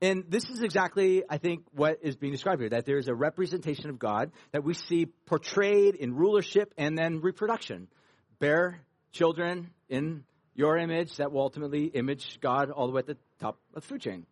[0.00, 3.90] And this is exactly, I think, what is being described here, that there's a representation
[3.90, 7.88] of God that we see portrayed in rulership and then reproduction.
[8.38, 10.24] Bear children in
[10.54, 13.88] your image that will ultimately image God all the way at the top of the
[13.88, 14.24] food chain.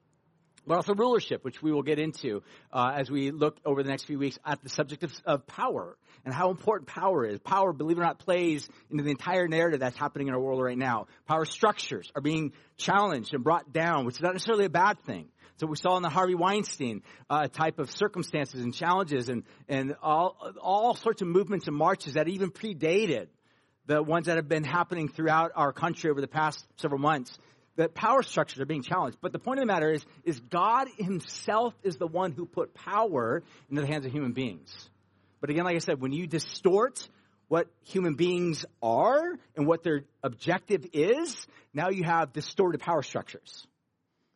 [0.67, 4.05] But also rulership, which we will get into uh, as we look over the next
[4.05, 7.39] few weeks at the subject of, of power and how important power is.
[7.39, 10.61] Power, believe it or not, plays into the entire narrative that's happening in our world
[10.61, 11.07] right now.
[11.29, 15.29] Power structures are being challenged and brought down, which is not necessarily a bad thing.
[15.59, 19.95] So we saw in the Harvey Weinstein uh, type of circumstances and challenges and, and
[20.03, 23.29] all, all sorts of movements and marches that even predated
[23.87, 27.39] the ones that have been happening throughout our country over the past several months.
[27.77, 29.19] The power structures are being challenged.
[29.21, 32.75] But the point of the matter is, is God himself is the one who put
[32.75, 34.75] power into the hands of human beings.
[35.41, 37.07] But again, like I said, when you distort
[37.49, 43.67] what human beings are and what their objective is, now you have distorted power structures.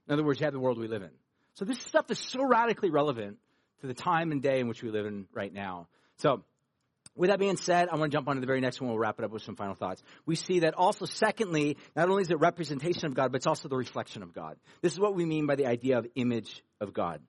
[0.06, 1.10] In other words, you have the world we live in.
[1.54, 3.38] So this stuff is so radically relevant
[3.80, 5.88] to the time and day in which we live in right now.
[6.18, 6.44] So,
[7.20, 8.90] with that being said, I want to jump on to the very next one.
[8.90, 10.02] We'll wrap it up with some final thoughts.
[10.26, 13.68] We see that also, secondly, not only is it representation of God, but it's also
[13.68, 14.56] the reflection of God.
[14.82, 17.20] This is what we mean by the idea of image of God.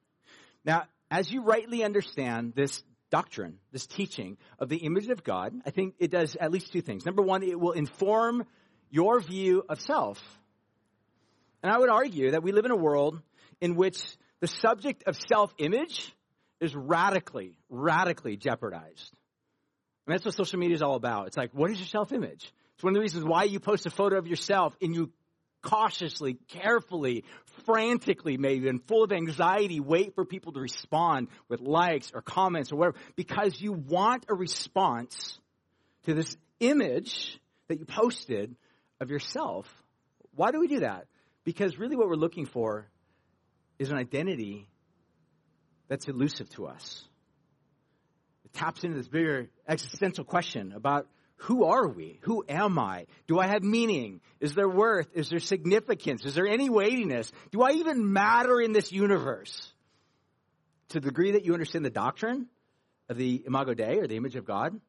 [0.66, 5.70] Now, as you rightly understand this doctrine, this teaching of the image of God, I
[5.70, 7.06] think it does at least two things.
[7.06, 8.46] Number one, it will inform
[8.90, 10.20] your view of self
[11.64, 13.22] and I would argue that we live in a world
[13.60, 14.02] in which
[14.40, 16.14] the subject of self-image
[16.60, 19.14] is radically, radically jeopardized.
[20.06, 21.28] And that's what social media is all about.
[21.28, 22.52] It's like, what is your self-image?
[22.76, 25.12] It's one of the reasons why you post a photo of yourself and you
[25.62, 27.24] cautiously, carefully,
[27.66, 32.72] frantically, maybe, and full of anxiety, wait for people to respond with likes or comments
[32.72, 35.40] or whatever, because you want a response
[36.06, 38.56] to this image that you posted
[39.00, 39.72] of yourself.
[40.34, 41.06] Why do we do that?
[41.44, 42.88] Because really what we're looking for
[43.78, 44.68] is an identity
[45.88, 47.08] that's elusive to us.
[48.46, 52.20] It taps into this bigger existential question about who are we?
[52.24, 53.08] Who am I?
[53.28, 54.22] Do I have meaning?
[54.40, 55.08] Is there worth?
[55.16, 56.24] Is there significance?
[56.24, 57.32] Is there any weightiness?
[57.52, 59.74] Do I even matter in this universe?
[60.90, 62.48] To the degree that you understand the doctrine
[63.10, 64.80] of the Imago Dei or the image of God,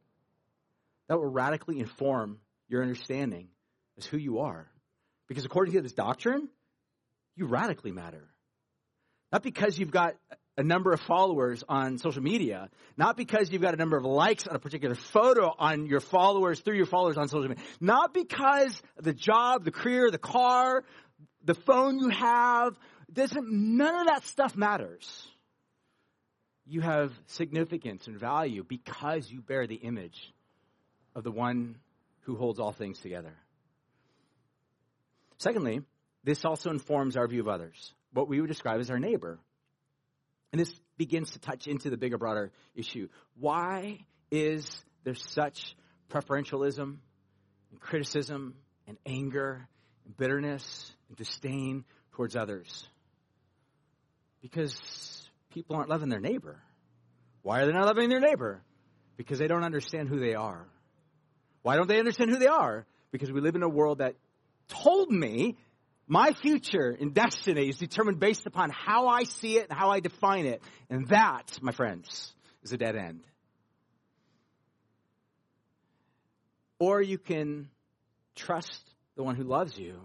[1.09, 2.39] that will radically inform
[2.69, 3.49] your understanding
[3.97, 4.69] as who you are.
[5.29, 6.49] Because according to this doctrine,
[7.35, 8.29] you radically matter.
[9.33, 10.17] Not because you've got
[10.57, 14.47] a number of followers on social media, not because you've got a number of likes
[14.47, 18.83] on a particular photo on your followers, through your followers on social media, not because
[18.97, 20.85] the job, the career, the car,
[21.45, 22.79] the phone you have,
[23.13, 25.27] doesn't, none of that stuff matters.
[26.67, 30.33] You have significance and value because you bear the image
[31.15, 31.77] of the one
[32.23, 33.35] who holds all things together.
[35.39, 35.83] Secondly,
[36.25, 39.39] this also informs our view of others, what we would describe as our neighbor.
[40.53, 43.09] And this begins to touch into the bigger, broader issue.
[43.39, 44.71] Why is
[45.05, 45.75] there such
[46.11, 46.97] preferentialism
[47.71, 48.55] and criticism
[48.87, 49.67] and anger
[50.05, 52.87] and bitterness and disdain towards others?
[54.43, 56.61] Because people aren't loving their neighbor.
[57.43, 58.63] Why are they not loving their neighbor?
[59.17, 60.67] Because they don't understand who they are.
[61.63, 62.87] Why don't they understand who they are?
[63.11, 64.17] Because we live in a world that
[64.69, 65.57] told me
[66.07, 70.01] my future and destiny is determined based upon how I see it and how I
[70.01, 70.63] define it.
[70.91, 73.21] And that, my friends, is a dead end.
[76.79, 77.69] Or you can
[78.35, 78.83] trust
[79.17, 80.01] the one who loves you,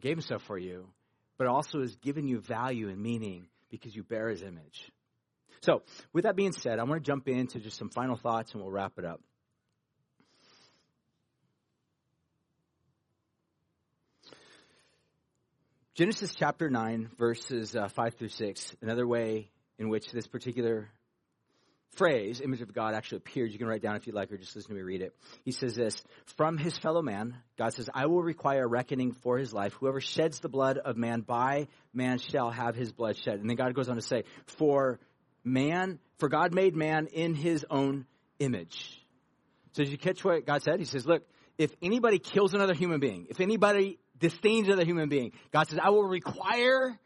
[0.00, 0.86] gave himself for you,
[1.36, 4.90] but also has given you value and meaning because you bear his image.
[5.62, 8.62] So, with that being said, I want to jump into just some final thoughts and
[8.62, 9.20] we'll wrap it up.
[15.94, 20.88] Genesis chapter 9, verses uh, 5 through 6, another way in which this particular
[21.96, 23.52] phrase, image of God, actually appears.
[23.52, 25.14] You can write down if you like or just listen to me read it.
[25.44, 26.02] He says this
[26.38, 29.74] From his fellow man, God says, I will require a reckoning for his life.
[29.74, 33.40] Whoever sheds the blood of man, by man shall have his blood shed.
[33.40, 34.98] And then God goes on to say, For
[35.44, 38.06] man, for God made man in his own
[38.38, 38.98] image.
[39.72, 40.78] So, did you catch what God said?
[40.78, 41.22] He says, Look,
[41.58, 45.32] if anybody kills another human being, if anybody disdains another human being.
[45.52, 46.98] God says, I will require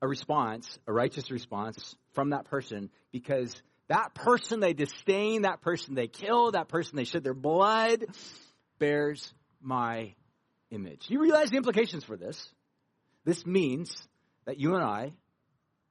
[0.00, 3.54] a response, a righteous response from that person because
[3.88, 8.04] that person they disdain, that person they kill, that person they shed their blood
[8.78, 10.14] bears my
[10.70, 11.06] image.
[11.08, 12.48] You realize the implications for this?
[13.24, 13.94] This means
[14.46, 15.12] that you and I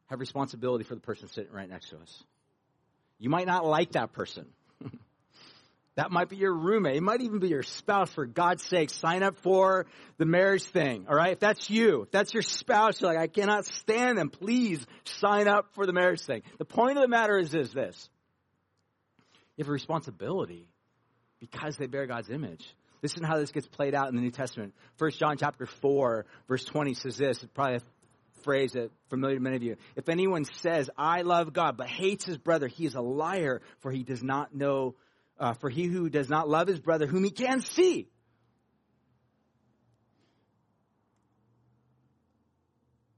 [0.07, 2.23] have responsibility for the person sitting right next to us.
[3.19, 4.45] You might not like that person.
[5.97, 6.95] That might be your roommate.
[6.95, 8.11] It might even be your spouse.
[8.13, 9.87] For God's sake, sign up for
[10.19, 11.07] the marriage thing.
[11.09, 11.33] All right.
[11.33, 14.29] If that's you, if that's your spouse, you're like, I cannot stand them.
[14.29, 16.43] Please sign up for the marriage thing.
[16.59, 18.09] The point of the matter is, is this.
[19.57, 20.69] You have a responsibility
[21.39, 22.63] because they bear God's image.
[23.01, 24.75] Listen how this gets played out in the New Testament.
[24.97, 27.41] First John chapter 4, verse 20 says this.
[27.41, 27.81] It's probably a
[28.43, 29.77] phrase that familiar to many of you.
[29.95, 33.91] If anyone says, I love God, but hates his brother, he is a liar, for
[33.91, 34.95] he does not know
[35.39, 38.09] uh, for he who does not love his brother whom he can see.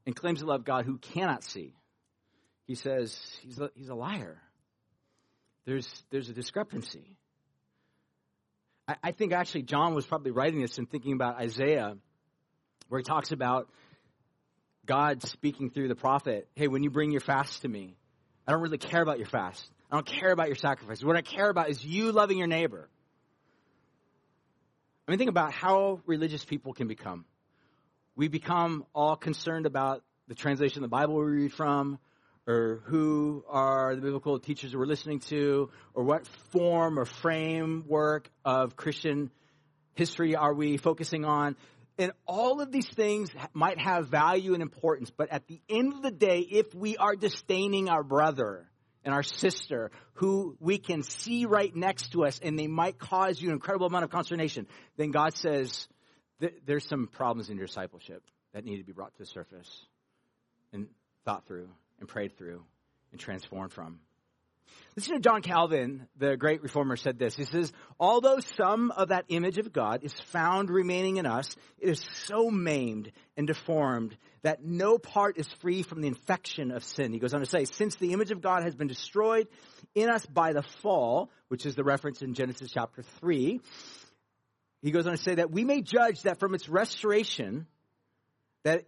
[0.06, 1.76] And claims to love God who cannot see.
[2.66, 4.42] He says he's a, he's a liar.
[5.66, 7.16] There's, there's a discrepancy.
[8.88, 11.96] I, I think actually John was probably writing this and thinking about Isaiah,
[12.88, 13.70] where he talks about
[14.86, 17.96] God speaking through the prophet, hey, when you bring your fast to me,
[18.48, 19.72] I don't really care about your fast.
[19.92, 21.04] I don't care about your sacrifice.
[21.04, 22.90] What I care about is you loving your neighbor.
[25.08, 27.26] I mean, think about how religious people can become.
[28.16, 31.98] We become all concerned about the translation of the Bible we read from,
[32.46, 38.76] or who are the biblical teachers we're listening to, or what form or framework of
[38.76, 39.32] Christian
[39.96, 41.56] history are we focusing on.
[41.98, 46.04] And all of these things might have value and importance, but at the end of
[46.04, 48.69] the day, if we are disdaining our brother,
[49.04, 53.42] and our sister who we can see right next to us and they might cause
[53.42, 55.88] you an incredible amount of consternation, then God says
[56.66, 59.86] there's some problems in your discipleship that need to be brought to the surface
[60.74, 60.88] and
[61.26, 62.64] thought through and prayed through
[63.12, 64.00] and transformed from.
[64.96, 67.36] Listen to John Calvin, the great reformer, said this.
[67.36, 71.90] He says, Although some of that image of God is found remaining in us, it
[71.90, 77.14] is so maimed and deformed that no part is free from the infection of sin.
[77.14, 79.48] He goes on to say, Since the image of God has been destroyed
[79.96, 83.62] in us by the fall, which is the reference in Genesis chapter 3,
[84.82, 87.68] he goes on to say that we may judge that from its restoration,
[88.64, 88.86] that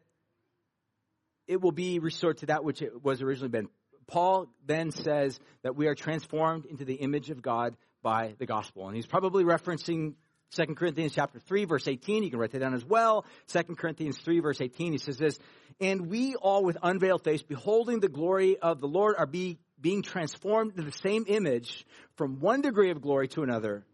[1.47, 3.69] it will be restored to that which it was originally been
[4.11, 8.87] Paul then says that we are transformed into the image of God by the gospel.
[8.87, 10.15] And he's probably referencing
[10.55, 12.23] 2 Corinthians chapter 3 verse 18.
[12.23, 13.25] You can write that down as well.
[13.47, 14.91] 2 Corinthians 3 verse 18.
[14.91, 15.39] He says this,
[15.79, 20.01] and we all with unveiled face, beholding the glory of the Lord, are be, being
[20.01, 21.85] transformed into the same image
[22.17, 23.85] from one degree of glory to another.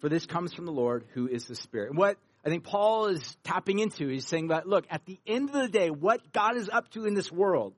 [0.00, 1.90] For this comes from the Lord who is the Spirit.
[1.90, 5.50] And what I think Paul is tapping into, he's saying that, look, at the end
[5.50, 7.74] of the day, what God is up to in this world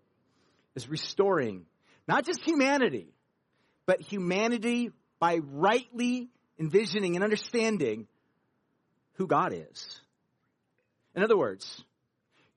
[0.74, 1.66] is restoring
[2.06, 3.14] not just humanity,
[3.86, 8.06] but humanity by rightly envisioning and understanding
[9.14, 10.00] who God is.
[11.14, 11.84] In other words,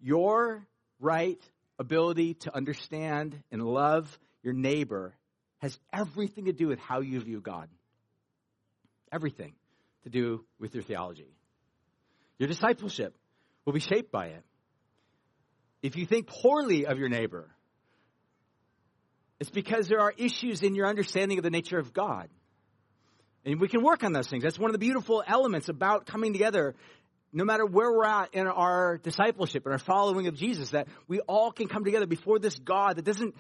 [0.01, 0.65] your
[0.99, 1.39] right
[1.79, 5.13] ability to understand and love your neighbor
[5.59, 7.69] has everything to do with how you view God.
[9.11, 9.53] Everything
[10.03, 11.33] to do with your theology.
[12.39, 13.15] Your discipleship
[13.65, 14.43] will be shaped by it.
[15.81, 17.49] If you think poorly of your neighbor,
[19.39, 22.29] it's because there are issues in your understanding of the nature of God.
[23.45, 24.43] And we can work on those things.
[24.43, 26.75] That's one of the beautiful elements about coming together,
[27.31, 31.19] no matter where we're at in our discipleship and our following of Jesus, that we
[31.21, 33.35] all can come together before this God that doesn't,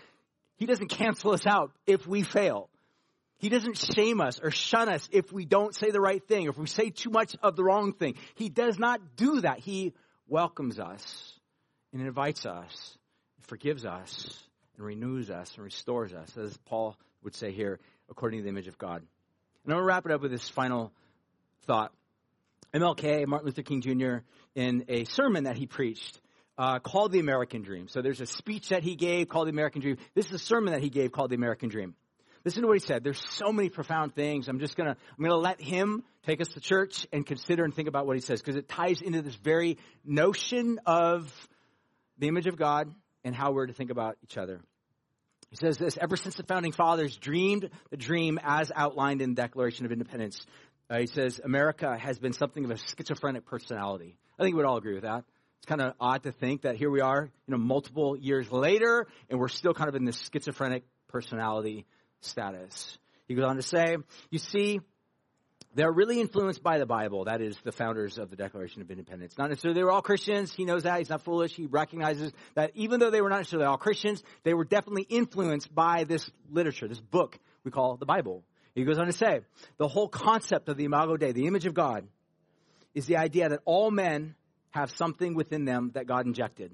[0.57, 2.69] He doesn't cancel us out if we fail.
[3.39, 6.51] He doesn't shame us or shun us if we don't say the right thing or
[6.51, 8.15] if we say too much of the wrong thing.
[8.35, 9.59] He does not do that.
[9.59, 9.93] He
[10.27, 11.33] welcomes us
[11.93, 12.97] and invites us,
[13.37, 14.46] and forgives us,
[14.77, 18.67] and renews us and restores us, as Paul would say here, according to the image
[18.67, 19.03] of God.
[19.65, 20.93] And to wrap it up with this final
[21.65, 21.91] thought.
[22.73, 24.17] MLK, Martin Luther King Jr.,
[24.55, 26.19] in a sermon that he preached,
[26.57, 27.87] uh, called the American Dream.
[27.87, 29.97] So there's a speech that he gave called the American Dream.
[30.15, 31.95] This is a sermon that he gave called the American Dream.
[32.43, 33.03] Listen to what he said.
[33.03, 34.47] There's so many profound things.
[34.47, 37.87] I'm just gonna, I'm gonna let him take us to church and consider and think
[37.87, 41.31] about what he says because it ties into this very notion of
[42.17, 42.93] the image of God
[43.27, 44.61] and how we're to think about each other.
[45.49, 49.41] He says this, ever since the founding fathers dreamed the dream as outlined in the
[49.41, 50.45] Declaration of Independence,
[50.89, 54.15] uh, he says America has been something of a schizophrenic personality.
[54.39, 55.25] I think we'd all agree with that.
[55.57, 59.07] It's kind of odd to think that here we are, you know, multiple years later,
[59.29, 61.85] and we're still kind of in this schizophrenic personality
[62.21, 62.97] status.
[63.27, 63.97] He goes on to say,
[64.29, 64.79] you see,
[65.77, 67.25] they're really influenced by the Bible.
[67.25, 69.37] That is the founders of the Declaration of Independence.
[69.37, 70.51] Not necessarily they were all Christians.
[70.51, 70.97] He knows that.
[70.97, 71.55] He's not foolish.
[71.55, 75.73] He recognizes that even though they were not necessarily all Christians, they were definitely influenced
[75.73, 78.43] by this literature, this book we call the Bible.
[78.73, 79.41] He goes on to say,
[79.77, 82.07] the whole concept of the Imago Dei, the image of God,
[82.95, 84.33] is the idea that all men
[84.71, 86.73] have something within them that God injected.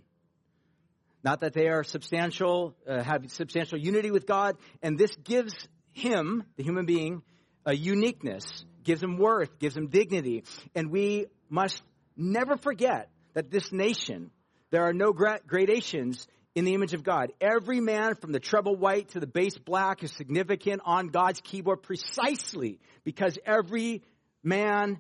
[1.26, 5.54] Not that they are substantial, uh, have substantial unity with God, and this gives
[5.91, 7.22] him, the human being,
[7.66, 10.44] a uniqueness gives him worth, gives him dignity.
[10.76, 11.82] And we must
[12.16, 14.32] never forget that this nation,
[14.72, 17.32] there are no gradations in the image of God.
[17.42, 21.82] Every man from the treble white to the bass black is significant on God's keyboard
[21.82, 24.04] precisely because every
[24.44, 25.00] man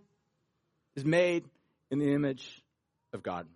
[0.95, 1.45] is made
[1.91, 2.63] in the image
[3.13, 3.47] of God.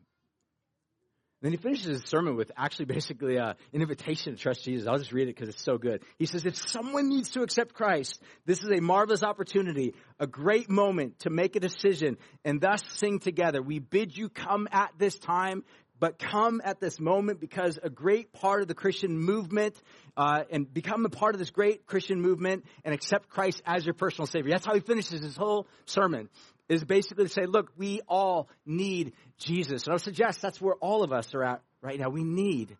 [1.42, 4.88] Then he finishes his sermon with actually basically uh, an invitation to trust Jesus.
[4.88, 6.04] I'll just read it because it's so good.
[6.18, 10.70] He says, if someone needs to accept Christ, this is a marvelous opportunity, a great
[10.70, 13.62] moment to make a decision and thus sing together.
[13.62, 15.64] We bid you come at this time,
[16.00, 19.82] but come at this moment because a great part of the Christian movement
[20.16, 23.94] uh, and become a part of this great Christian movement and accept Christ as your
[23.94, 24.52] personal Savior.
[24.52, 26.30] That's how he finishes his whole sermon
[26.70, 29.84] is basically to say, look, we all need Jesus.
[29.84, 32.10] And I would suggest that's where all of us are at right now.
[32.10, 32.76] We need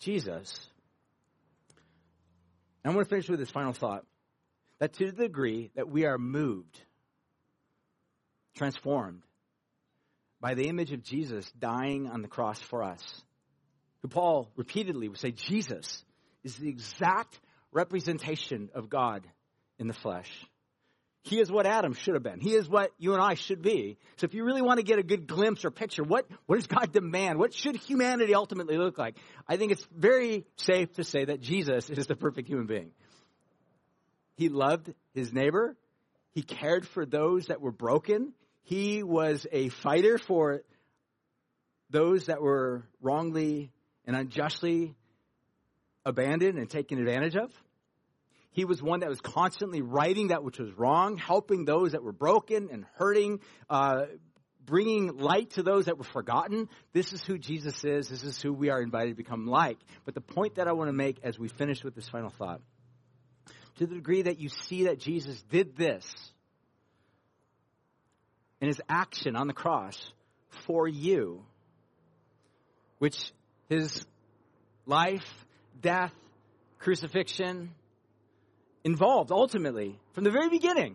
[0.00, 0.68] Jesus.
[2.82, 4.04] And I'm going to finish with this final thought
[4.80, 6.80] that to the degree that we are moved,
[8.56, 9.22] transformed
[10.42, 13.22] by the image of Jesus dying on the cross for us,
[14.02, 16.04] who Paul repeatedly would say, Jesus
[16.42, 17.38] is the exact
[17.70, 19.24] representation of God
[19.78, 20.28] in the flesh.
[21.22, 22.40] He is what Adam should have been.
[22.40, 23.96] He is what you and I should be.
[24.16, 26.66] So if you really want to get a good glimpse or picture, what, what does
[26.66, 27.38] God demand?
[27.38, 29.16] What should humanity ultimately look like?
[29.46, 32.90] I think it's very safe to say that Jesus is the perfect human being.
[34.34, 35.76] He loved his neighbor.
[36.32, 38.32] He cared for those that were broken.
[38.62, 40.62] He was a fighter for
[41.90, 43.72] those that were wrongly
[44.06, 44.94] and unjustly
[46.04, 47.50] abandoned and taken advantage of.
[48.50, 52.12] He was one that was constantly righting that which was wrong, helping those that were
[52.12, 53.40] broken and hurting,
[53.70, 54.02] uh,
[54.64, 56.68] bringing light to those that were forgotten.
[56.92, 58.08] This is who Jesus is.
[58.08, 59.78] This is who we are invited to become like.
[60.04, 62.60] But the point that I want to make as we finish with this final thought,
[63.76, 66.04] to the degree that you see that Jesus did this
[68.62, 70.12] in his action on the cross
[70.66, 71.42] for you,
[72.98, 73.32] which
[73.68, 74.06] his
[74.86, 75.26] life,
[75.80, 76.14] death,
[76.78, 77.72] crucifixion,
[78.84, 80.94] involved ultimately from the very beginning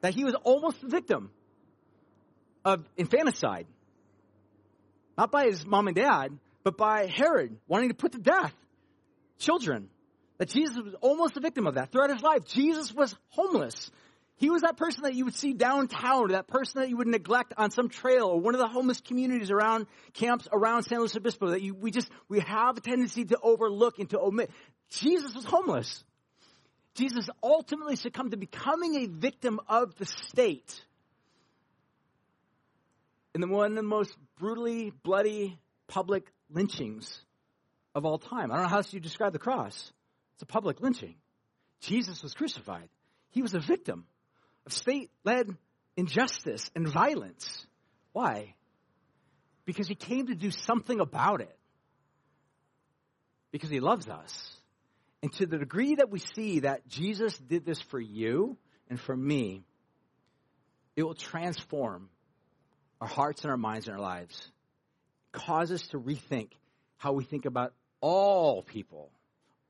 [0.00, 1.30] that he was almost the victim
[2.64, 3.66] of infanticide.
[5.18, 8.54] Not by his mom and dad, but by Herod wanting to put to death
[9.38, 9.90] children.
[10.38, 11.92] That Jesus was almost a victim of that.
[11.92, 13.90] Throughout his life, Jesus was homeless.
[14.36, 17.54] He was that person that you would see downtown, that person that you would neglect
[17.56, 21.50] on some trail, or one of the homeless communities around camps around San Luis Obispo
[21.50, 24.50] that you, we just, we have a tendency to overlook and to omit.
[24.90, 26.02] Jesus was homeless.
[26.94, 30.84] Jesus ultimately succumbed to becoming a victim of the state.
[33.34, 35.58] In the one of the most brutally bloody
[35.88, 37.24] public lynchings
[37.94, 38.50] of all time.
[38.50, 39.92] I don't know how else you describe the cross.
[40.34, 41.14] It's a public lynching.
[41.80, 42.88] Jesus was crucified.
[43.30, 44.06] He was a victim
[44.66, 45.48] of state led
[45.96, 47.66] injustice and violence.
[48.12, 48.54] Why?
[49.64, 51.56] because he came to do something about it.
[53.50, 54.56] Because he loves us.
[55.22, 58.56] And to the degree that we see that Jesus did this for you
[58.90, 59.64] and for me,
[60.96, 62.10] it will transform
[63.00, 64.50] our hearts and our minds and our lives.
[65.32, 66.50] Cause us to rethink
[66.98, 69.10] how we think about all people,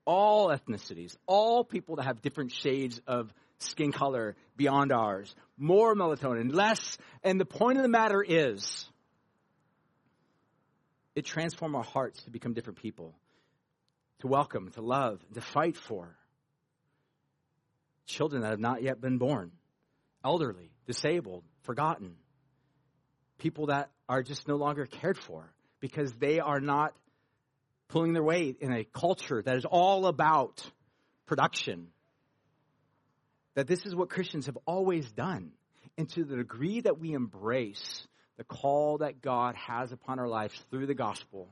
[0.04, 6.54] all ethnicities, all people that have different shades of skin color beyond ours, more melatonin,
[6.54, 6.98] less.
[7.22, 8.88] And the point of the matter is,
[11.14, 13.14] it transforms our hearts to become different people,
[14.20, 16.16] to welcome, to love, to fight for
[18.06, 19.50] children that have not yet been born,
[20.24, 22.16] elderly, disabled, forgotten,
[23.38, 26.94] people that are just no longer cared for because they are not
[27.88, 30.64] pulling their weight in a culture that is all about
[31.26, 31.88] production.
[33.54, 35.52] That this is what Christians have always done.
[35.96, 40.60] And to the degree that we embrace the call that God has upon our lives
[40.70, 41.48] through the gospel,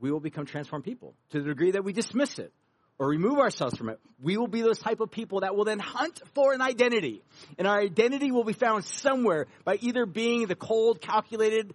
[0.00, 1.14] we will become transformed people.
[1.30, 2.52] To the degree that we dismiss it
[2.98, 5.78] or remove ourselves from it, we will be those type of people that will then
[5.78, 7.22] hunt for an identity.
[7.58, 11.74] And our identity will be found somewhere by either being the cold, calculated,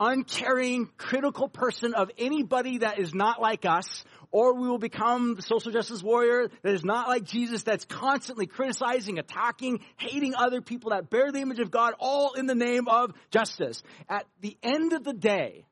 [0.00, 5.42] uncaring, critical person of anybody that is not like us, or we will become the
[5.42, 10.90] social justice warrior that is not like Jesus, that's constantly criticizing, attacking, hating other people
[10.90, 13.82] that bear the image of God, all in the name of justice.
[14.08, 15.66] At the end of the day,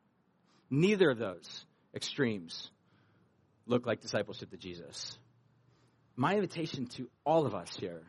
[0.71, 2.71] neither of those extremes
[3.67, 5.19] look like discipleship to Jesus.
[6.15, 8.03] My invitation to all of us here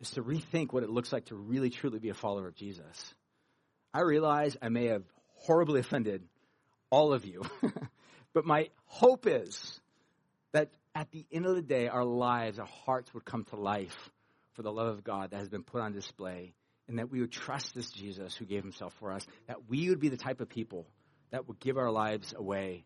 [0.00, 3.14] is to rethink what it looks like to really truly be a follower of Jesus.
[3.92, 5.04] I realize I may have
[5.46, 6.22] horribly offended
[6.90, 7.42] all of you.
[8.32, 9.80] but my hope is
[10.52, 14.10] that at the end of the day, our lives, our hearts would come to life
[14.54, 16.54] for the love of God that has been put on display,
[16.88, 20.00] and that we would trust this Jesus who gave himself for us, that we would
[20.00, 20.86] be the type of people
[21.30, 22.84] that would give our lives away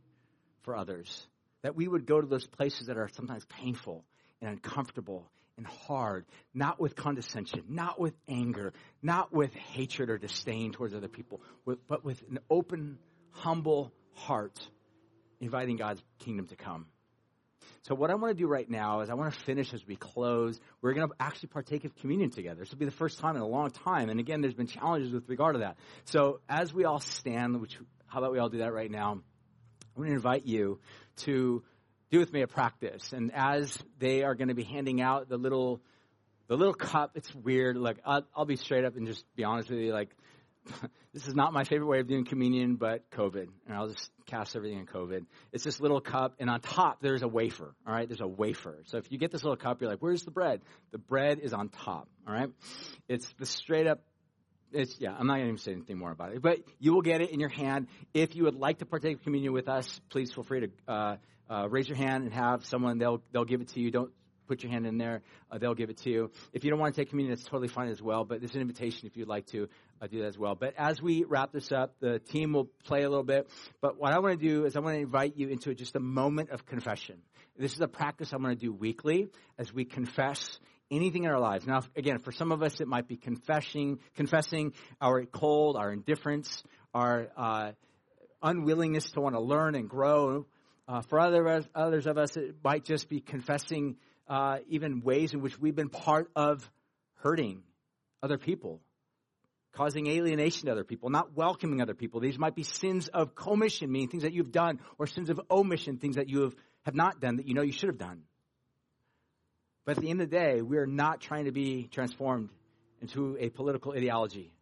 [0.62, 1.26] for others,
[1.62, 4.04] that we would go to those places that are sometimes painful
[4.40, 5.30] and uncomfortable
[5.60, 11.08] and hard, not with condescension, not with anger, not with hatred or disdain towards other
[11.08, 11.42] people,
[11.86, 12.98] but with an open,
[13.30, 14.58] humble heart,
[15.38, 16.86] inviting God's kingdom to come.
[17.82, 19.96] So, what I want to do right now is I want to finish as we
[19.96, 20.58] close.
[20.80, 22.60] We're going to actually partake of communion together.
[22.60, 24.08] This will be the first time in a long time.
[24.08, 25.76] And again, there's been challenges with regard to that.
[26.04, 29.12] So, as we all stand, which, how about we all do that right now?
[29.12, 29.22] I'm
[29.96, 30.80] going to invite you
[31.18, 31.62] to
[32.10, 33.12] do with me a practice.
[33.12, 35.80] And as they are going to be handing out the little,
[36.48, 37.76] the little cup, it's weird.
[37.76, 39.92] Like, I'll, I'll be straight up and just be honest with you.
[39.92, 40.10] Like,
[41.12, 43.46] this is not my favorite way of doing communion, but COVID.
[43.66, 45.24] And I'll just cast everything in COVID.
[45.52, 47.74] It's this little cup, and on top, there's a wafer.
[47.86, 48.78] All right, there's a wafer.
[48.86, 50.60] So if you get this little cup, you're like, where's the bread?
[50.90, 52.08] The bread is on top.
[52.26, 52.50] All right,
[53.08, 54.00] it's the straight up
[54.72, 57.02] it's yeah i'm not going to even say anything more about it but you will
[57.02, 60.00] get it in your hand if you would like to partake of communion with us
[60.10, 61.16] please feel free to uh,
[61.50, 63.90] uh, raise your hand and have someone they'll they'll give it to you.
[63.90, 64.12] Don't
[64.46, 66.30] put your hand in there; uh, they'll give it to you.
[66.52, 68.24] If you don't want to take communion, it's totally fine as well.
[68.24, 69.68] But there's an invitation if you'd like to
[70.00, 70.54] uh, do that as well.
[70.54, 73.50] But as we wrap this up, the team will play a little bit.
[73.80, 76.00] But what I want to do is I want to invite you into just a
[76.00, 77.18] moment of confession.
[77.58, 79.28] This is a practice I'm going to do weekly
[79.58, 80.58] as we confess
[80.90, 81.66] anything in our lives.
[81.66, 86.62] Now, again, for some of us, it might be confessing, confessing our cold, our indifference,
[86.94, 87.72] our uh,
[88.42, 90.46] unwillingness to want to learn and grow.
[90.90, 93.94] Uh, for other, others of us, it might just be confessing
[94.26, 96.68] uh, even ways in which we've been part of
[97.22, 97.62] hurting
[98.24, 98.80] other people,
[99.72, 102.18] causing alienation to other people, not welcoming other people.
[102.18, 105.98] These might be sins of commission, meaning things that you've done, or sins of omission,
[105.98, 108.22] things that you have, have not done that you know you should have done.
[109.84, 112.50] But at the end of the day, we are not trying to be transformed
[113.00, 114.52] into a political ideology.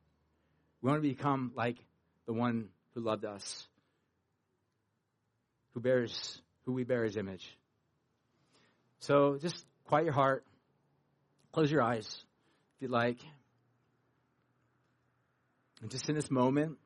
[0.82, 1.78] We want to become like
[2.26, 3.66] the one who loved us
[5.74, 7.56] who bears who we bear his image.
[9.00, 10.44] So just quiet your heart,
[11.52, 12.06] close your eyes
[12.76, 13.18] if you'd like.
[15.80, 16.76] And just in this moment,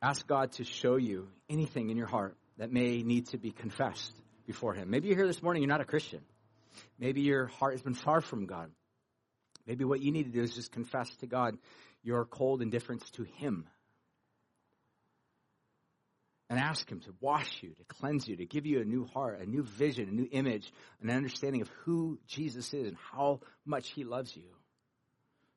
[0.00, 4.12] ask God to show you anything in your heart that may need to be confessed
[4.46, 4.88] before him.
[4.88, 6.20] Maybe you're here this morning, you're not a Christian.
[6.98, 8.70] Maybe your heart has been far from God.
[9.66, 11.58] Maybe what you need to do is just confess to God
[12.02, 13.66] your cold indifference to him
[16.48, 19.40] and ask Him to wash you, to cleanse you, to give you a new heart,
[19.40, 20.72] a new vision, a new image,
[21.02, 24.44] an understanding of who Jesus is and how much He loves you.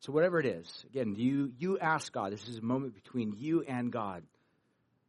[0.02, 3.64] So, whatever it is, again, you, you ask God, this is a moment between you
[3.68, 4.24] and God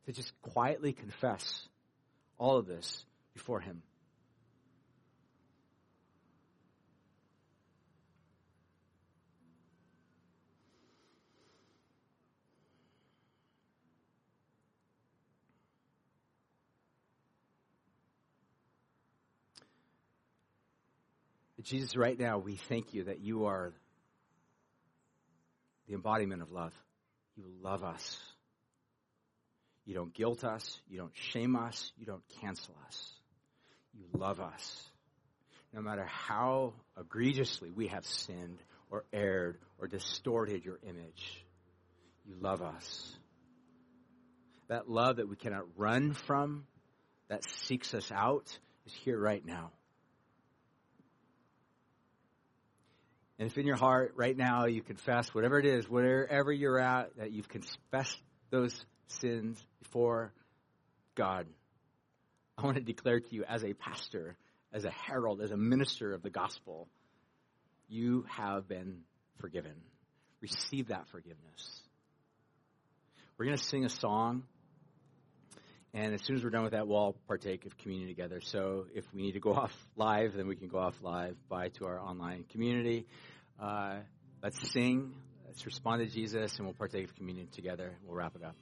[0.07, 1.69] to just quietly confess
[2.39, 3.83] all of this before Him.
[21.63, 23.73] Jesus, right now, we thank you that you are
[25.89, 26.73] the embodiment of love.
[27.37, 28.19] You love us.
[29.85, 30.81] You don't guilt us.
[30.89, 31.93] You don't shame us.
[31.99, 33.13] You don't cancel us.
[33.93, 34.89] You love us.
[35.73, 38.59] No matter how egregiously we have sinned
[38.91, 41.45] or erred or distorted your image,
[42.25, 43.17] you love us.
[44.69, 46.67] That love that we cannot run from,
[47.29, 48.57] that seeks us out,
[48.87, 49.73] is here right now.
[53.41, 57.17] And if in your heart right now you confess whatever it is, wherever you're at,
[57.17, 58.21] that you've confessed
[58.51, 60.35] those sins before
[61.15, 61.47] God,
[62.59, 64.37] I want to declare to you as a pastor,
[64.75, 66.87] as a herald, as a minister of the gospel,
[67.89, 68.99] you have been
[69.39, 69.73] forgiven.
[70.43, 71.81] Receive that forgiveness.
[73.39, 74.43] We're going to sing a song.
[75.93, 78.41] And as soon as we're done with that, we'll all partake of communion together.
[78.41, 81.37] So if we need to go off live, then we can go off live.
[81.49, 83.07] Bye to our online community.
[83.61, 83.97] Uh,
[84.43, 85.15] let's sing.
[85.47, 87.93] Let's respond to Jesus, and we'll partake of communion together.
[88.07, 88.55] We'll wrap it up.